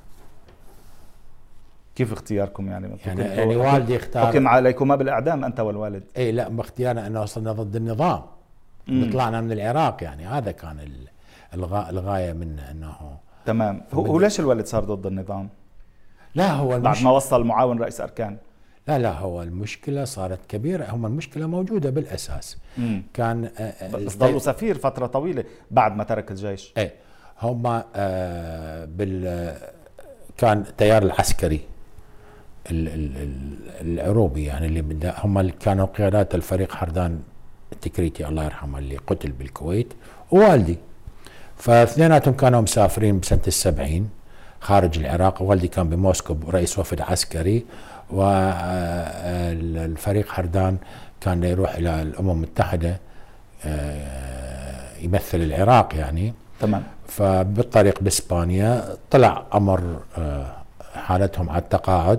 كيف 1.96 2.12
اختياركم 2.12 2.68
يعني؟ 2.68 2.96
يعني, 3.06 3.22
يعني 3.22 3.56
والدي 3.56 3.96
اختار 3.96 4.26
حكم 4.26 4.48
عليكما 4.48 4.96
بالإعدام 4.96 5.44
أنت 5.44 5.60
والوالد. 5.60 6.02
إي 6.16 6.32
لا 6.32 6.48
باختيارنا. 6.48 7.06
انه 7.06 7.22
وصلنا 7.22 7.52
ضد 7.52 7.76
النظام. 7.76 8.22
طلعنا 8.88 9.40
من 9.40 9.52
العراق 9.52 10.02
يعني 10.04 10.26
هذا 10.26 10.50
كان 10.52 10.78
ال- 10.80 11.08
الغا... 11.54 11.90
الغاية 11.90 12.32
منه 12.32 12.70
انه 12.70 12.92
تمام. 13.46 13.82
هو, 13.92 14.20
ليش 14.20 14.40
الوالد 14.40 14.66
صار 14.66 14.84
ضد 14.84 15.06
النظام؟ 15.06 15.48
لا 16.34 16.52
هو 16.52 16.80
بعد. 16.80 17.02
ما 17.02 17.10
وصل 17.10 17.44
معاون 17.44 17.78
رئيس 17.78 18.00
أركان. 18.00 18.36
لا 18.90 18.98
لا 18.98 19.12
هو 19.18 19.42
المشكلة 19.42 20.04
صارت 20.04 20.38
كبيرة 20.48 20.84
هم 20.90 21.06
المشكلة 21.06 21.46
موجودة 21.46 21.90
بالأساس. 21.90 22.56
مم. 22.78 23.02
كان 23.14 23.44
آه، 23.44 23.60
آه، 23.60 23.90
بس 23.90 24.16
ضلوا 24.16 24.38
سفير 24.38 24.78
فترة 24.78 25.06
طويلة 25.06 25.44
بعد 25.70 25.96
ما 25.96 26.04
ترك 26.04 26.30
الجيش. 26.30 26.72
إيه 26.78 26.92
هم 27.42 27.82
آه، 27.94 28.84
بال 28.84 29.26
آه، 29.26 29.56
كان 30.36 30.58
التيار 30.58 31.02
العسكري 31.02 31.60
ال- 32.70 32.88
ال- 32.88 33.16
ال- 33.16 33.98
العروبي 34.00 34.44
يعني 34.44 34.66
اللي 34.66 35.14
هم 35.18 35.38
اللي 35.38 35.52
كانوا 35.52 35.86
قيادات 35.86 36.34
الفريق 36.34 36.72
حردان 36.72 37.20
التكريتي 37.72 38.26
الله 38.28 38.44
يرحمه 38.44 38.78
اللي 38.78 38.96
قتل 38.96 39.32
بالكويت 39.32 39.92
ووالدي. 40.30 40.76
فاثنيناتهم 41.56 42.34
كانوا 42.34 42.60
مسافرين 42.60 43.20
بسنة 43.20 43.40
السبعين 43.46 44.08
خارج 44.60 44.98
العراق. 44.98 45.42
والدي 45.42 45.68
كان 45.68 45.88
بموسكو 45.88 46.36
رئيس 46.48 46.78
وفد 46.78 47.00
عسكري. 47.00 47.64
والفريق 49.20 50.28
حردان 50.28 50.76
كان 51.20 51.44
يروح 51.44 51.74
إلى 51.74 52.02
الأمم 52.02 52.30
المتحدة 52.30 52.96
آه، 53.64 54.96
يمثل 55.00 55.38
العراق 55.40 55.94
يعني. 55.94 56.34
تمام. 56.60 56.82
فبالطريق 57.08 58.02
بإسبانيا 58.02 58.84
طلع 59.10 59.42
أمر 59.54 60.00
آه، 60.18 60.52
حالتهم 60.94 61.50
على 61.50 61.58
التقاعد 61.58 62.18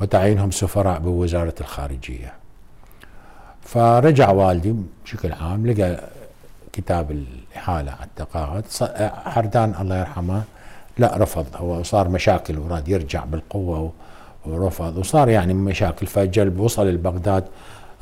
وتعيينهم 0.00 0.50
سفراء 0.50 0.98
بوزارة 0.98 1.54
الخارجية. 1.60 2.32
فرجع 3.62 4.30
والدي 4.30 4.74
بشكل 5.04 5.32
عام 5.32 5.66
لقى 5.66 6.00
كتاب 6.72 7.10
الإحالة 7.10 7.92
على 7.92 8.04
التقاعد. 8.04 8.64
آه، 8.82 9.12
حردان 9.30 9.74
الله 9.80 9.98
يرحمه 9.98 10.42
لا 10.98 11.16
رفض 11.16 11.46
هو 11.56 11.82
صار 11.82 12.08
مشاكل 12.08 12.58
وراد 12.58 12.88
يرجع 12.88 13.24
بالقوة 13.24 13.80
و- 13.80 13.90
ورفض. 14.48 14.96
وصار 14.98 15.28
يعني 15.28 15.54
مشاكل. 15.54 16.06
فجلب 16.06 16.60
وصل 16.60 16.86
لبغداد 16.86 17.44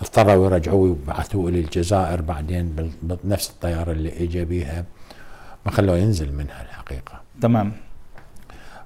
اضطروا 0.03 0.45
يرجعوه 0.47 0.81
ويبعثوه 0.81 1.49
إلى 1.49 1.61
الجزائر. 1.61 2.21
بعدين 2.21 2.93
بنفس 3.03 3.51
الطيارة 3.51 3.93
اللي 3.93 4.25
اجى 4.25 4.45
بيها. 4.45 4.85
ما 5.67 5.73
خلوه 5.73 5.97
ينزل 5.97 6.33
منها 6.33 6.63
الحقيقة. 6.63 7.21
تمام. 7.43 7.73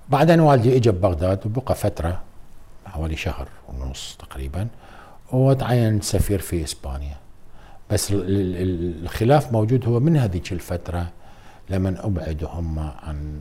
بعدين 0.09 0.41
والدي 0.41 0.77
اجى 0.77 0.91
ببغداد 0.91 1.47
وبقى 1.47 1.75
فترة 1.75 2.23
حوالي 2.87 3.17
شهر 3.17 3.49
ونص 3.69 4.17
تقريبا 4.19 4.67
وتعين 5.33 6.01
سفير 6.01 6.39
في 6.39 6.65
إسبانيا. 6.65 7.17
بس 7.91 8.11
ال- 8.11 8.17
ال- 8.23 8.57
ال- 8.57 9.03
الخلاف 9.03 9.53
موجود. 9.53 9.87
هو 9.89 10.01
من 10.01 10.17
هذيك 10.17 10.53
الفترة 10.53 11.07
لما 11.71 12.07
ابعدوا 12.07 12.49
هم 12.49 12.79
عن 12.79 13.41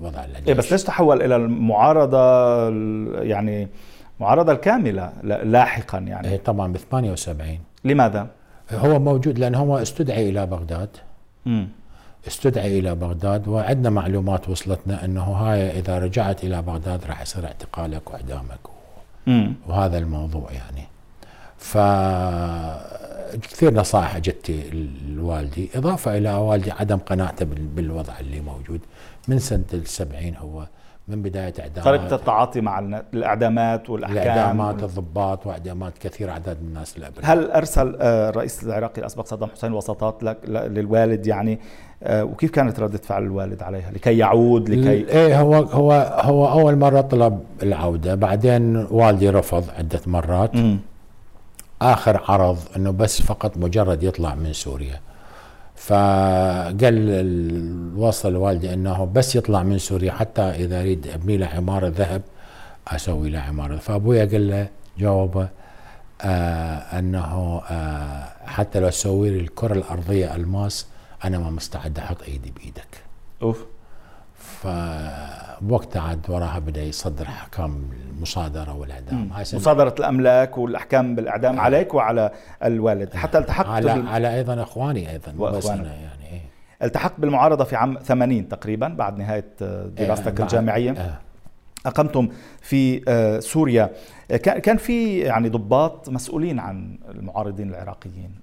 الوضع 0.00 0.24
الذي 0.24 0.48
إيه 0.48 0.54
بس 0.54 0.72
ليش 0.72 0.82
تحول 0.82 1.22
إلى 1.22 1.36
المعارضة 1.36 2.18
ال- 2.68 3.26
يعني 3.30 3.68
المعارضه 4.18 4.52
الكاملة 4.52 5.12
لا- 5.22 5.44
لاحقا 5.44 5.98
يعني 5.98 6.28
إيه 6.28 6.36
طبعا 6.36 6.72
ب 6.72 6.76
78 6.76 7.58
لماذا؟ 7.84 8.26
هو 8.72 8.98
موجود 8.98 9.38
لأن 9.38 9.54
هو 9.54 9.78
استدعي 9.78 10.28
إلى 10.30 10.46
بغداد 10.46 10.88
مم. 11.46 11.68
استدعي 12.26 12.78
إلى 12.78 12.94
بغداد 12.94 13.48
وعندنا 13.48 13.90
معلومات 13.90 14.48
وصلتنا 14.48 15.04
إنه 15.04 15.22
هاي 15.22 15.78
إذا 15.78 15.98
رجعت 15.98 16.44
إلى 16.44 16.62
بغداد 16.62 17.04
راح 17.04 17.22
يصير 17.22 17.46
اعتقالك 17.46 18.10
وإعدامك 18.10 18.58
مم. 19.26 19.54
وهذا 19.68 19.98
الموضوع 19.98 20.50
يعني 20.52 20.86
ف 21.58 21.78
كثير 23.42 23.74
نصائح 23.74 24.18
جتي 24.18 24.70
لوالدي 25.08 25.70
إضافة 25.74 26.16
إلى 26.18 26.34
والدي 26.34 26.70
عدم 26.72 26.96
قناعته 26.98 27.44
بال- 27.44 27.66
بالوضع 27.66 28.12
اللي 28.20 28.40
موجود 28.40 28.80
من 29.28 29.38
سنة 29.38 29.64
السبعين 29.74 30.36
هو 30.36 30.66
من 31.08 31.22
بداية 31.22 31.50
طريقه 31.50 31.86
اعدامات 31.86 32.12
التعاطي 32.12 32.60
مع 32.60 32.78
الإعدامات 33.14 33.90
والأحكام. 33.90 34.22
الإعدامات 34.22 34.82
الضباط 34.82 35.46
وإعدامات 35.46 35.98
كثير 35.98 36.30
اعداد 36.30 36.62
من 36.62 36.68
الناس 36.68 36.96
الابرياء 36.98 37.32
هل 37.32 37.50
أرسل 37.50 37.96
آه، 38.00 38.28
الرئيس 38.30 38.64
العراقي 38.64 39.00
الأسبق 39.00 39.26
صدام 39.26 39.48
حسين 39.50 39.72
وساطات 39.72 40.22
لك 40.22 40.36
للوالد 40.48 41.26
يعني؟ 41.26 41.58
آه، 42.02 42.24
وكيف 42.24 42.50
كانت 42.50 42.80
ردة 42.80 42.98
فعل 42.98 43.22
الوالد 43.22 43.62
عليها؟ 43.62 43.90
لكي 43.90 44.18
يعود 44.18 44.68
لكي 44.70 45.08
إيه 45.08 45.40
هو 45.40 45.54
هو 45.54 45.92
هو 46.20 46.48
أول 46.60 46.76
مرة 46.76 47.00
طلب 47.00 47.40
العودة 47.62 48.14
بعدين 48.14 48.76
والدي 48.76 49.30
رفض 49.30 49.64
عدة 49.78 50.00
مرات. 50.06 50.54
مم. 50.54 50.78
آخر 51.82 52.20
عرض 52.28 52.58
إنه 52.76 52.90
بس 52.90 53.22
فقط 53.22 53.56
مجرد 53.56 54.02
يطلع 54.02 54.34
من 54.34 54.52
سوريا. 54.52 55.00
فقال 55.76 56.76
ال- 56.82 57.85
وصل 57.96 58.36
والدي 58.36 58.74
إنه 58.74 59.04
بس 59.04 59.36
يطلع 59.36 59.62
من 59.62 59.78
سوريا 59.78 60.12
حتى 60.12 60.42
إذا 60.42 60.80
اريد 60.80 61.06
ابني 61.06 61.36
له 61.36 61.46
عمارة 61.46 61.88
ذهب 61.88 62.22
أسوي 62.88 63.30
له 63.30 63.38
عمارة. 63.38 63.76
فأبويا 63.76 64.24
قال 64.24 64.50
له 64.50 64.68
جاوبه 64.98 65.48
آه 66.22 66.98
إنه 66.98 67.62
آه 67.70 68.24
حتى 68.46 68.80
لو 68.80 68.88
تسوي 68.88 69.30
لي 69.30 69.40
الكرة 69.40 69.72
الأرضية 69.72 70.34
ألماس 70.34 70.86
أنا 71.24 71.38
ما 71.38 71.50
مستعد 71.50 71.98
أحط 71.98 72.22
إيدي 72.22 72.50
بإيدك. 72.50 73.02
أوف. 73.42 73.64
فوقتها 74.62 76.02
عاد 76.02 76.20
وراها 76.28 76.58
بدأ 76.58 76.82
يصدر 76.82 77.24
أحكام 77.24 77.90
المصادرة 78.16 78.74
والإعدام. 78.74 79.30
مصادرة 79.54 79.94
الأملاك 79.98 80.58
والأحكام 80.58 81.14
بالإعدام 81.14 81.58
آه. 81.58 81.62
عليك 81.62 81.94
وعلى 81.94 82.30
الوالد 82.64 83.14
حتى 83.14 83.38
التحقت 83.38 83.66
على 83.66 83.94
بال... 83.94 84.08
على 84.08 84.34
أيضا 84.34 84.62
إخواني 84.62 85.10
أيضا 85.10 85.32
مو 85.32 85.44
بس. 85.46 85.66
أنا. 85.66 85.94
يعني 85.94 86.15
التحقت 86.82 87.12
بالمعارضة 87.20 87.64
في 87.64 87.76
عام 87.76 87.98
80 87.98 88.48
تقريبا 88.48 88.88
بعد 88.88 89.18
نهاية 89.18 89.44
آه، 89.62 89.86
دراستك 89.86 90.32
بعد- 90.32 90.40
الجامعية. 90.40 90.90
آه. 90.90 91.18
أقمتم 91.86 92.28
في 92.60 93.02
آه، 93.08 93.38
سوريا. 93.40 93.90
آه، 94.30 94.36
كان 94.36 94.76
في 94.76 95.18
يعني 95.18 95.48
ضباط 95.48 96.08
مسؤولين 96.08 96.58
عن 96.58 96.98
المعارضين 97.10 97.70
العراقيين 97.70 98.34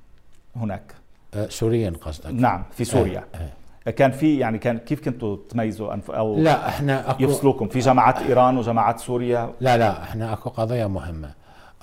هناك. 0.55 0.93
آه، 1.33 1.47
سوريا 1.49 1.93
قصدك. 2.01 2.31
نعم 2.33 2.63
في 2.71 2.85
سوريا. 2.85 3.23
آه، 3.87 3.91
كان 3.91 4.11
في 4.11 4.37
يعني 4.39 4.57
كان 4.57 4.77
كيف 4.77 5.01
كنتوا 5.05 5.37
تميزوا 5.49 5.93
أنف 5.93 6.11
أو 6.11 6.39
لا 6.39 6.67
إحنا 6.67 7.11
اكو 7.11 7.23
يفصلوكم؟ 7.23 7.67
في 7.67 7.79
جماعات 7.79 8.17
إيران 8.17 8.57
وجماعات 8.57 8.99
سوريا؟ 8.99 9.53
لا 9.59 9.77
لا 9.77 10.03
إحنا 10.03 10.33
أكو 10.33 10.49
قضيه 10.49 10.85
مهمة. 10.85 11.31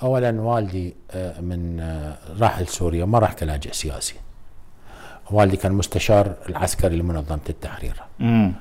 اولا 0.02 0.40
والدي 0.40 0.94
آه، 1.10 1.40
من 1.40 1.80
آه، 1.80 2.16
راح 2.40 2.60
لسوريا 2.60 3.04
ما 3.04 3.18
راح 3.18 3.32
كلاجئ 3.32 3.72
سياسي. 3.72 4.14
والدي 5.32 5.56
كان 5.56 5.72
مستشار 5.72 6.32
العسكري 6.48 6.96
لمنظمة 6.96 7.38
التحرير. 7.48 7.94
امم 8.20 8.52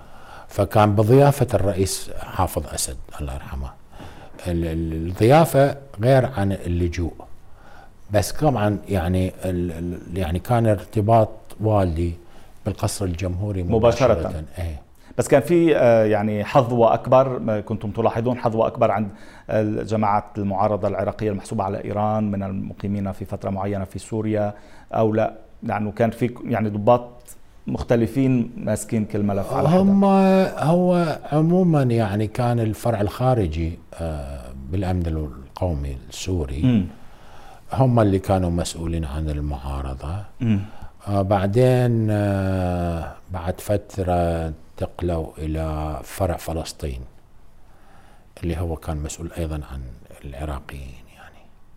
فكان 0.48 0.96
بضيافة 0.96 1.48
الرئيس 1.54 2.12
حافظ 2.20 2.68
أسد 2.74 2.98
الله 3.22 3.34
يرحمه. 3.34 3.70
ال- 4.48 4.66
ال- 4.66 5.08
الضيافة 5.08 5.76
غير 6.02 6.30
عن 6.38 6.52
اللجوء. 6.52 7.14
بس 8.12 8.32
طبعا 8.32 8.78
يعني 8.90 9.32
يعني 10.14 10.40
كان 10.40 10.68
ارتباط 10.68 11.30
والدي 11.62 12.14
بالقصر 12.66 13.06
الجمهوري 13.06 13.64
مباشرة. 13.64 14.14
مباشرة. 14.14 14.44
إيه. 14.58 14.82
بس 15.18 15.28
كان 15.28 15.42
في 15.42 15.78
آه، 15.78 16.06
يعني 16.06 16.44
حظوة 16.46 16.94
أكبر 16.94 17.40
ما 17.40 17.60
كنتم 17.62 17.92
تلاحظون 17.92 18.38
حظوة 18.38 18.68
أكبر 18.68 18.92
عند 18.92 19.10
الجماعات 19.50 20.24
المعارضة 20.38 20.88
العراقية 20.88 21.30
المحسوبة 21.30 21.64
على 21.64 21.84
إيران 21.84 22.32
من 22.32 22.44
المقيمين 22.44 23.12
في 23.12 23.26
فترة 23.26 23.50
معينة 23.50 23.84
في 23.86 24.00
سوريا 24.00 24.54
أو 24.94 25.14
لا؟ 25.14 25.34
لأنه 25.64 25.92
كان 25.92 26.12
في 26.12 26.36
يعني 26.46 26.70
ضباط 26.70 27.10
مختلفين 27.68 28.52
ماسكين 28.58 29.06
كل 29.06 29.24
ملف 29.24 29.54
على 29.54 29.70
حدا 29.70 29.78
هم 29.78 30.06
هو 30.58 31.20
عموما 31.32 31.84
يعني 31.84 32.28
كان 32.28 32.60
الفرع 32.60 33.02
الخارجي 33.02 33.80
آه، 33.94 34.42
بالأمن 34.72 35.08
القومي 35.08 35.98
السوري. 36.10 36.62
امم 36.64 36.86
هم 37.74 38.00
اللي 38.00 38.20
كانوا 38.20 38.50
مسؤولين 38.50 39.06
عن 39.06 39.30
المعارضة. 39.30 40.16
امم 40.42 40.60
آه، 41.08 41.22
بعدين 41.22 42.08
آه، 42.12 43.14
بعد 43.32 43.62
فترة 43.62 44.48
انتقلوا 44.48 45.28
إلى 45.38 46.00
فرع 46.04 46.38
فلسطين 46.38 47.00
اللي 48.44 48.58
هو 48.58 48.76
كان 48.76 48.98
مسؤول 48.98 49.32
أيضا 49.38 49.56
عن 49.56 49.82
العراقيين. 50.26 51.09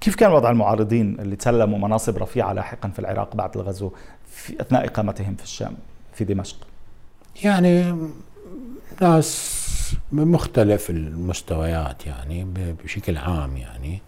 كيف 0.02 0.14
كان 0.14 0.32
وضع 0.32 0.50
المعارضين 0.50 1.20
اللي 1.20 1.36
تسلموا 1.36 1.78
مناصب 1.78 2.18
رفيعة 2.18 2.52
لاحقا 2.52 2.88
في 2.88 2.98
العراق 2.98 3.36
بعد 3.36 3.56
الغزو 3.56 3.92
في 4.26 4.60
أثناء 4.60 4.84
إقامتهم 4.84 5.34
في 5.34 5.42
الشام 5.42 5.74
في 6.14 6.24
دمشق؟ 6.24 6.56
يعني 7.44 7.96
ناس 9.00 9.94
من 10.12 10.28
مختلف 10.28 10.90
المستويات 10.90 12.06
يعني 12.06 12.46
بشكل 12.84 13.16
عام 13.18 13.56
يعني. 13.56 14.00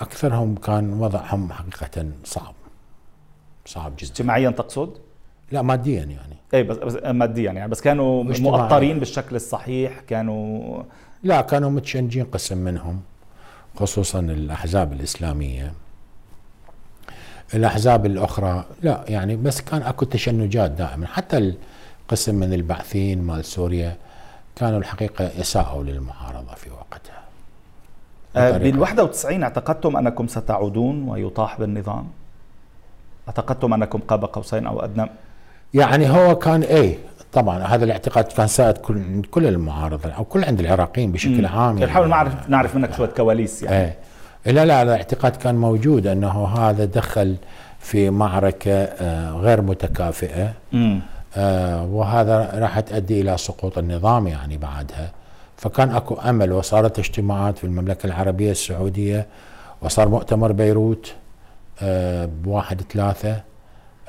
أكثرهم 0.00 0.54
كان 0.54 0.92
وضعهم 0.92 1.52
حقيقة 1.52 2.06
صعب 2.24 2.54
صعب 3.66 3.92
جدا. 3.98 4.10
اجتماعيا 4.10 4.50
تقصد؟ 4.50 4.90
لا 5.52 5.62
ماديا 5.62 6.02
يعني. 6.04 6.36
إيه 6.54 6.62
بس, 6.62 6.76
بس 6.76 6.94
ماديا 7.04 7.52
يعني 7.52 7.70
بس 7.70 7.80
كانوا. 7.80 8.24
مؤطرين 8.24 8.98
بالشكل 8.98 9.36
الصحيح 9.36 10.00
كانوا 10.00 10.82
لا 11.22 11.40
كانوا 11.40 11.70
متشنجين 11.70 12.24
قسم 12.24 12.58
منهم. 12.58 13.00
خصوصا 13.76 14.20
الأحزاب 14.20 14.92
الإسلامية 14.92 15.72
الأحزاب 17.54 18.06
الأخرى 18.06 18.64
لا 18.82 19.04
يعني 19.08 19.36
بس 19.36 19.60
كان 19.60 19.82
أكو 19.82 20.04
تشنجات 20.04 20.70
دائما 20.70 21.06
حتى 21.06 21.54
القسم 22.04 22.34
من 22.34 22.52
البعثيين 22.52 23.22
مال 23.22 23.44
سوريا 23.44 23.96
كانوا 24.56 24.78
الحقيقة 24.78 25.30
يساءوا 25.38 25.84
للمعارضة 25.84 26.54
في 26.54 26.70
وقتها 26.70 27.18
بال 28.58 28.78
91 28.78 29.42
اعتقدتم 29.42 29.96
أنكم 29.96 30.28
ستعودون 30.28 31.08
ويطاح 31.08 31.58
بالنظام؟ 31.60 32.08
اعتقدتم 33.28 33.74
أنكم 33.74 33.98
قاب 33.98 34.24
قوسين 34.24 34.66
أو 34.66 34.80
أدنى؟ 34.84 35.10
يعني 35.74 36.10
هو 36.10 36.38
كان 36.38 36.62
إيه 36.62 36.98
طبعا 37.32 37.58
هذا 37.58 37.84
الاعتقاد 37.84 38.24
كان 38.24 38.46
سائد 38.46 38.78
كل 38.78 39.22
كل 39.30 39.46
المعارضه 39.46 40.10
أو 40.10 40.24
كل 40.24 40.44
عند 40.44 40.60
العراقيين 40.60 41.12
بشكل 41.12 41.46
عام 41.46 41.78
يعني. 41.78 41.90
نحاول 41.90 42.08
نعرف 42.08 42.48
نعرف 42.48 42.74
منك 42.76 42.94
شوية 42.94 43.08
كواليس 43.08 43.62
يعني. 43.62 43.76
إيه. 44.46 44.52
لا 44.52 44.64
لا 44.64 44.82
الاعتقاد 44.82 45.36
كان 45.36 45.54
موجود 45.54 46.06
أنه 46.06 46.46
هذا 46.46 46.84
دخل 46.84 47.36
في 47.78 48.10
معركة 48.10 48.72
آه، 48.72 49.30
غير 49.32 49.60
متكافئة 49.62 50.52
آه 51.36 51.84
وهذا 51.84 52.50
راح 52.54 52.80
تؤدي 52.80 53.20
إلى 53.20 53.38
سقوط 53.38 53.78
النظام 53.78 54.26
يعني 54.26 54.56
بعدها. 54.56 55.12
فكان 55.56 55.90
أكو 55.90 56.14
أمل 56.14 56.52
وصارت 56.52 56.98
اجتماعات 56.98 57.58
في 57.58 57.64
المملكة 57.64 58.06
العربية 58.06 58.50
السعودية 58.50 59.26
وصار 59.82 60.08
مؤتمر 60.08 60.52
بيروت 60.52 61.12
آه 61.82 62.28
بواحد 62.44 62.82
ثلاثة. 62.92 63.47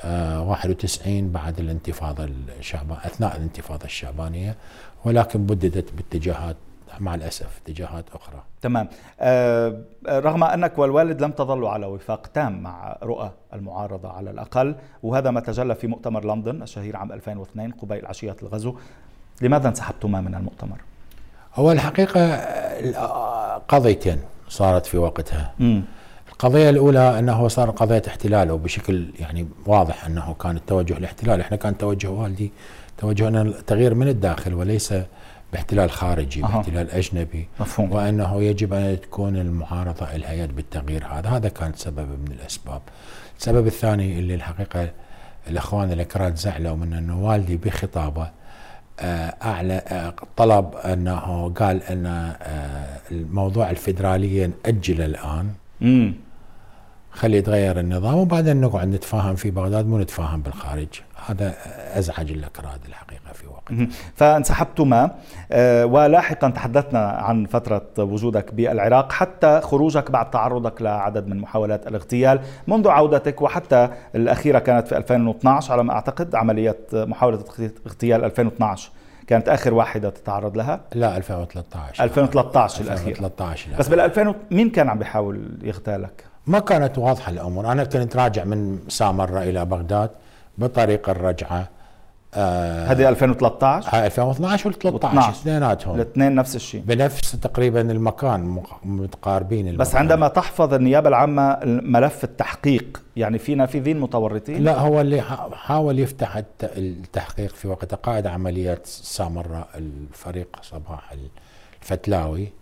91 0.04 1.30
بعد 1.32 1.58
الانتفاضة 1.58 2.28
الشعبانية 2.58 3.06
أثناء 3.06 3.36
الانتفاضة 3.36 3.84
الشعبانية 3.84 4.56
ولكن 5.04 5.46
بددت 5.46 5.92
باتجاهات 5.92 6.56
مع 7.00 7.14
الأسف 7.14 7.60
اتجاهات 7.64 8.04
أخرى 8.14 8.42
تمام 8.62 8.88
آه 9.20 9.82
رغم 10.08 10.44
أنك 10.44 10.78
والوالد 10.78 11.22
لم 11.22 11.30
تظلوا 11.30 11.70
على 11.70 11.86
وفاق 11.86 12.26
تام 12.26 12.62
مع 12.62 12.96
رؤى 13.02 13.30
المعارضة 13.54 14.08
على 14.08 14.30
الأقل 14.30 14.74
وهذا 15.02 15.30
ما 15.30 15.40
تجلى 15.40 15.74
في 15.74 15.86
مؤتمر 15.86 16.24
لندن 16.24 16.62
الشهير 16.62 16.96
عام 16.96 17.12
2002 17.12 17.70
قبيل 17.72 18.06
عشية 18.06 18.36
الغزو 18.42 18.76
لماذا 19.42 19.68
انسحبتما 19.68 20.20
من 20.20 20.34
المؤتمر؟ 20.34 20.80
هو 21.54 21.72
الحقيقة 21.72 22.36
قضيتين 23.58 24.18
صارت 24.48 24.86
في 24.86 24.98
وقتها 24.98 25.54
م. 25.58 25.80
القضية 26.40 26.70
الأولى 26.70 27.18
أنه 27.18 27.48
صار 27.48 27.70
قضية 27.70 28.02
احتلال 28.08 28.50
وبشكل 28.50 29.10
يعني 29.18 29.48
واضح 29.66 30.04
أنه 30.04 30.34
كان 30.34 30.56
التوجه 30.56 30.96
الاحتلال 30.96 31.40
إحنا 31.40 31.56
كان 31.56 31.78
توجه 31.78 32.10
والدي 32.10 32.52
توجهنا 32.98 33.42
التغيير 33.42 33.94
من 33.94 34.08
الداخل 34.08 34.54
وليس 34.54 34.94
باحتلال 35.52 35.90
خارجي 35.90 36.44
أه. 36.44 36.46
باحتلال 36.46 36.90
أجنبي. 36.90 37.48
مفهوم. 37.60 37.92
وأنه 37.92 38.42
يجب 38.42 38.72
أن 38.72 39.00
تكون 39.00 39.36
المعارضة 39.36 40.16
لها 40.16 40.32
يد 40.32 40.56
بالتغيير 40.56 41.06
هذا. 41.06 41.28
هذا 41.28 41.48
كان 41.48 41.72
سبب 41.74 42.08
من 42.08 42.32
الأسباب. 42.32 42.82
السبب 43.38 43.66
الثاني 43.66 44.18
اللي 44.18 44.34
الحقيقة 44.34 44.90
الأخوان 45.48 45.92
الأكراد 45.92 46.36
زعلوا 46.36 46.76
من 46.76 46.92
أنه 46.92 47.24
والدي 47.26 47.56
بخطابه 47.56 48.30
آه، 49.00 49.34
أعلى 49.42 49.82
آه، 49.86 50.14
طلب 50.36 50.74
أنه 50.74 51.52
قال 51.56 51.82
أن 51.82 52.06
آه، 52.06 53.00
الموضوع 53.10 53.70
الفدراليه 53.70 54.50
ناجله 54.66 55.04
الآن. 55.04 55.50
امم 55.82 56.29
خلي 57.12 57.36
يتغير 57.36 57.80
النظام 57.80 58.14
وبعدين 58.14 58.60
نقعد 58.60 58.88
نتفاهم 58.88 59.34
في 59.34 59.50
بغداد 59.50 59.86
مو 59.86 59.98
نتفاهم 59.98 60.42
بالخارج. 60.42 60.88
هذا 61.26 61.54
أزعج 61.98 62.30
الأكراد 62.30 62.80
الحقيقة 62.88 63.32
في 63.32 63.46
وقت. 63.46 63.88
فانسحبتما. 64.14 65.10
ولاحقا 65.84 66.50
تحدثنا 66.50 67.08
عن 67.08 67.46
فترة 67.46 67.82
وجودك 67.98 68.54
بالعراق 68.54 69.12
حتى 69.12 69.60
خروجك 69.60 70.10
بعد 70.10 70.30
تعرضك 70.30 70.82
لعدد 70.82 71.26
من 71.26 71.38
محاولات 71.38 71.86
الاغتيال 71.86 72.40
منذ 72.66 72.88
عودتك 72.88 73.42
وحتى 73.42 73.88
الأخيرة 74.14 74.58
كانت 74.58 74.88
في 74.88 74.96
2012 74.96 75.72
على 75.72 75.84
ما 75.84 75.92
أعتقد 75.92 76.34
عملية 76.34 76.78
محاولة 76.92 77.44
اغتيال 77.86 78.24
2012 78.24 78.90
كانت 79.26 79.48
آخر 79.48 79.74
واحدة 79.74 80.10
تتعرض 80.10 80.56
لها؟ 80.56 80.80
لا 80.94 81.16
2013 81.16 82.04
2013 82.04 82.84
الاخير 82.84 83.08
2013 83.08 83.70
بس 83.78 83.88
بال 83.88 84.00
2000 84.00 84.34
مين 84.50 84.70
كان 84.70 84.88
عم 84.88 84.98
بيحاول 84.98 85.58
يغتالك؟ 85.62 86.29
ما 86.46 86.58
كانت 86.58 86.98
واضحة 86.98 87.32
الأمور. 87.32 87.72
أنا 87.72 87.84
كنت 87.84 88.16
راجع 88.16 88.44
من 88.44 88.78
سامره 88.88 89.42
إلى 89.42 89.64
بغداد 89.64 90.10
بطريق 90.58 91.08
الرجعة 91.10 91.68
آه 92.34 92.86
هذه 92.86 93.08
2013 93.08 93.88
هاي 93.92 94.06
2012 94.06 94.72
و13 94.72 95.04
اثنيناتهم. 95.04 95.94
الاثنين 95.94 96.34
نفس 96.34 96.56
الشيء. 96.56 96.82
بنفس 96.86 97.32
تقريبا 97.32 97.80
المكان 97.80 98.62
متقاربين 98.84 99.60
المكان. 99.68 99.76
بس 99.76 99.94
عندما 99.94 100.28
تحفظ 100.28 100.74
النيابة 100.74 101.08
العامة 101.08 101.58
ملف 101.64 102.24
التحقيق 102.24 103.02
يعني 103.16 103.38
في 103.38 103.54
نافذين 103.54 104.00
متورطين 104.00 104.64
لا 104.64 104.78
هو 104.78 105.00
اللي 105.00 105.22
حاول 105.52 105.98
يفتح 105.98 106.42
التحقيق 106.62 107.54
في 107.54 107.68
وقت 107.68 107.94
قائد 107.94 108.26
عمليات 108.26 108.86
سامره 108.86 109.68
الفريق 109.74 110.48
صباح 110.62 111.14
الفتلاوي. 111.82 112.52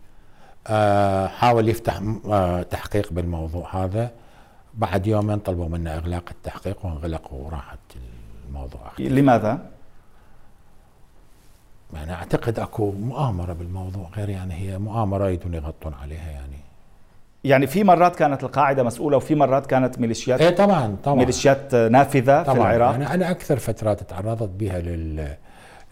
حاول 1.29 1.69
يفتح 1.69 2.01
آه 2.31 2.63
تحقيق 2.63 3.13
بالموضوع 3.13 3.85
هذا. 3.85 4.11
بعد 4.75 5.07
يومين 5.07 5.39
طلبوا 5.39 5.69
منا 5.69 5.97
إغلاق 5.97 6.25
التحقيق 6.31 6.87
وانغلق 6.87 7.33
وراحت 7.33 7.79
الموضوع. 8.49 8.81
لماذا؟ 8.99 9.59
يعني 11.95 12.13
أعتقد 12.13 12.59
أكو 12.59 12.91
مؤامرة 12.93 13.53
بالموضوع 13.53 14.09
غير 14.17 14.29
يعني 14.29 14.55
هي 14.55 14.79
مؤامرة 14.79 15.25
يريدون 15.25 15.55
يغطون 15.55 15.95
عليها 16.03 16.31
يعني. 16.31 16.59
يعني 17.45 17.67
في 17.67 17.85
مرات 17.85 18.17
كانت 18.17 18.45
القاعدة 18.45 18.83
مسؤولة 18.83 19.17
وفي 19.17 19.35
مرات 19.35 19.67
كانت 19.67 19.99
ميليشيات 19.99 20.41
إيه 20.41 20.51
طبعا 20.57 20.97
طبعا. 21.05 21.17
ميليشيات 21.17 21.75
نافذة 21.75 22.43
طبعا. 22.43 22.55
في 22.55 22.61
العراق. 22.61 22.91
يعني 22.91 23.15
أنا 23.15 23.31
أكثر 23.31 23.59
فترات 23.59 24.03
تعرضت 24.03 24.49
بها 24.49 24.83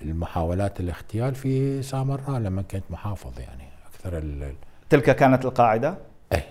للمحاولات 0.03 0.81
الاغتيال 0.81 1.35
في 1.35 1.83
سامراء 1.83 2.31
لما 2.31 2.63
كنت 2.63 2.85
محافظ 2.91 3.41
يعني. 3.41 3.67
أكثر 4.07 4.53
تلك 4.91 5.17
كانت 5.17 5.45
القاعدة؟ 5.45 5.95
إيه 6.33 6.45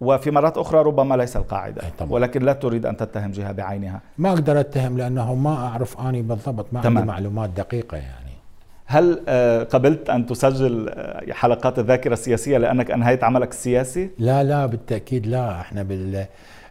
وفي 0.00 0.30
مرات 0.30 0.58
أخرى 0.58 0.82
ربما 0.82 1.14
ليس 1.14 1.36
القاعدة 1.36 1.82
طبعا. 1.98 2.12
ولكن 2.12 2.42
لا 2.42 2.52
تريد 2.52 2.86
أن 2.86 2.96
تتهم 2.96 3.30
جهة 3.30 3.52
بعينها 3.52 4.00
ما 4.18 4.28
أقدر 4.28 4.60
أتهم 4.60 4.98
لأنه 4.98 5.34
ما 5.34 5.54
أعرف 5.54 6.00
أني 6.00 6.22
بالضبط 6.22 6.66
ما 6.72 6.80
تمام. 6.80 6.98
عندي 6.98 7.08
معلومات 7.08 7.50
دقيقة 7.50 7.96
يعني 7.96 8.32
هل 8.86 9.20
آه، 9.28 9.62
قبلت 9.62 10.10
أن 10.10 10.26
تسجل 10.26 10.88
آه، 10.88 11.32
حلقات 11.32 11.78
الذاكرة 11.78 12.12
السياسية 12.12 12.58
لأنك 12.58 12.90
أنهيت 12.90 13.24
عملك 13.24 13.50
السياسي؟ 13.50 14.10
لا 14.18 14.44
لا 14.44 14.66
بالتأكيد 14.66 15.26
لا 15.26 15.60
إحنا 15.60 15.82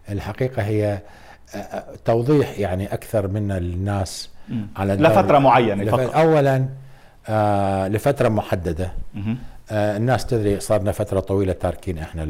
بالحقيقة 0.10 0.62
هي 0.64 1.00
آه، 1.56 1.84
توضيح 2.06 2.60
يعني 2.60 2.94
أكثر 2.94 3.28
من 3.28 3.52
الناس 3.52 4.30
على 4.76 4.94
لفترة 4.96 5.40
معينة 5.40 5.92
فقط. 5.92 6.16
أولا 6.16 6.66
لفترة 7.90 8.30
محددة 8.30 8.92
الناس 9.72 10.26
تدري 10.26 10.60
صارنا 10.60 10.92
فترة 10.92 11.20
طويلة 11.20 11.54
تاركين 11.54 11.98
إحنا 11.98 12.28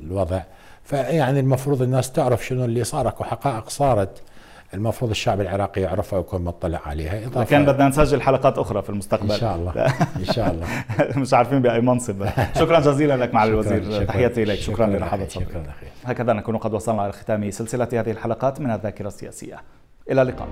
الوضع. 0.00 0.40
فيعني 0.84 1.40
المفروض 1.40 1.82
الناس 1.82 2.12
تعرف 2.12 2.46
شنو 2.46 2.64
اللي 2.64 2.84
صار. 2.84 3.08
أكو 3.08 3.24
حقائق 3.24 3.68
صارت 3.68 4.22
المفروض 4.74 5.10
الشعب 5.10 5.40
العراقي 5.40 5.80
يعرفها 5.80 6.18
ويكون 6.18 6.44
مطلع 6.44 6.80
عليها. 6.86 7.26
إضافة 7.26 7.44
كان 7.44 7.66
بدنا 7.66 7.88
نسجل 7.88 8.22
حلقات 8.22 8.58
أخرى 8.58 8.82
في 8.82 8.90
المستقبل. 8.90 9.32
إن 9.32 9.38
شاء 9.38 9.56
الله. 9.56 9.72
إن 10.16 10.24
شاء 10.24 10.50
الله. 10.50 10.66
مش 11.20 11.34
عارفين 11.34 11.62
بأي 11.62 11.80
منصب. 11.80 12.26
شكرا 12.60 12.80
جزيلا 12.80 13.16
لك 13.16 13.34
مع 13.34 13.44
الوزير. 13.44 14.04
تحياتي 14.04 14.42
اليك 14.42 14.60
شكرا, 14.60 14.74
شكرا 14.74 14.86
لرحابه 14.86 15.28
صدرك 15.28 15.64
هكذا 16.04 16.32
نكون 16.32 16.56
قد 16.56 16.74
وصلنا 16.74 17.04
إلى 17.04 17.12
ختام 17.12 17.50
سلسلة 17.50 17.88
هذه 17.92 18.10
الحلقات 18.10 18.60
من 18.60 18.70
الذاكرة 18.70 19.08
السياسية. 19.08 19.60
إلى 20.10 20.22
اللقاء. 20.22 20.48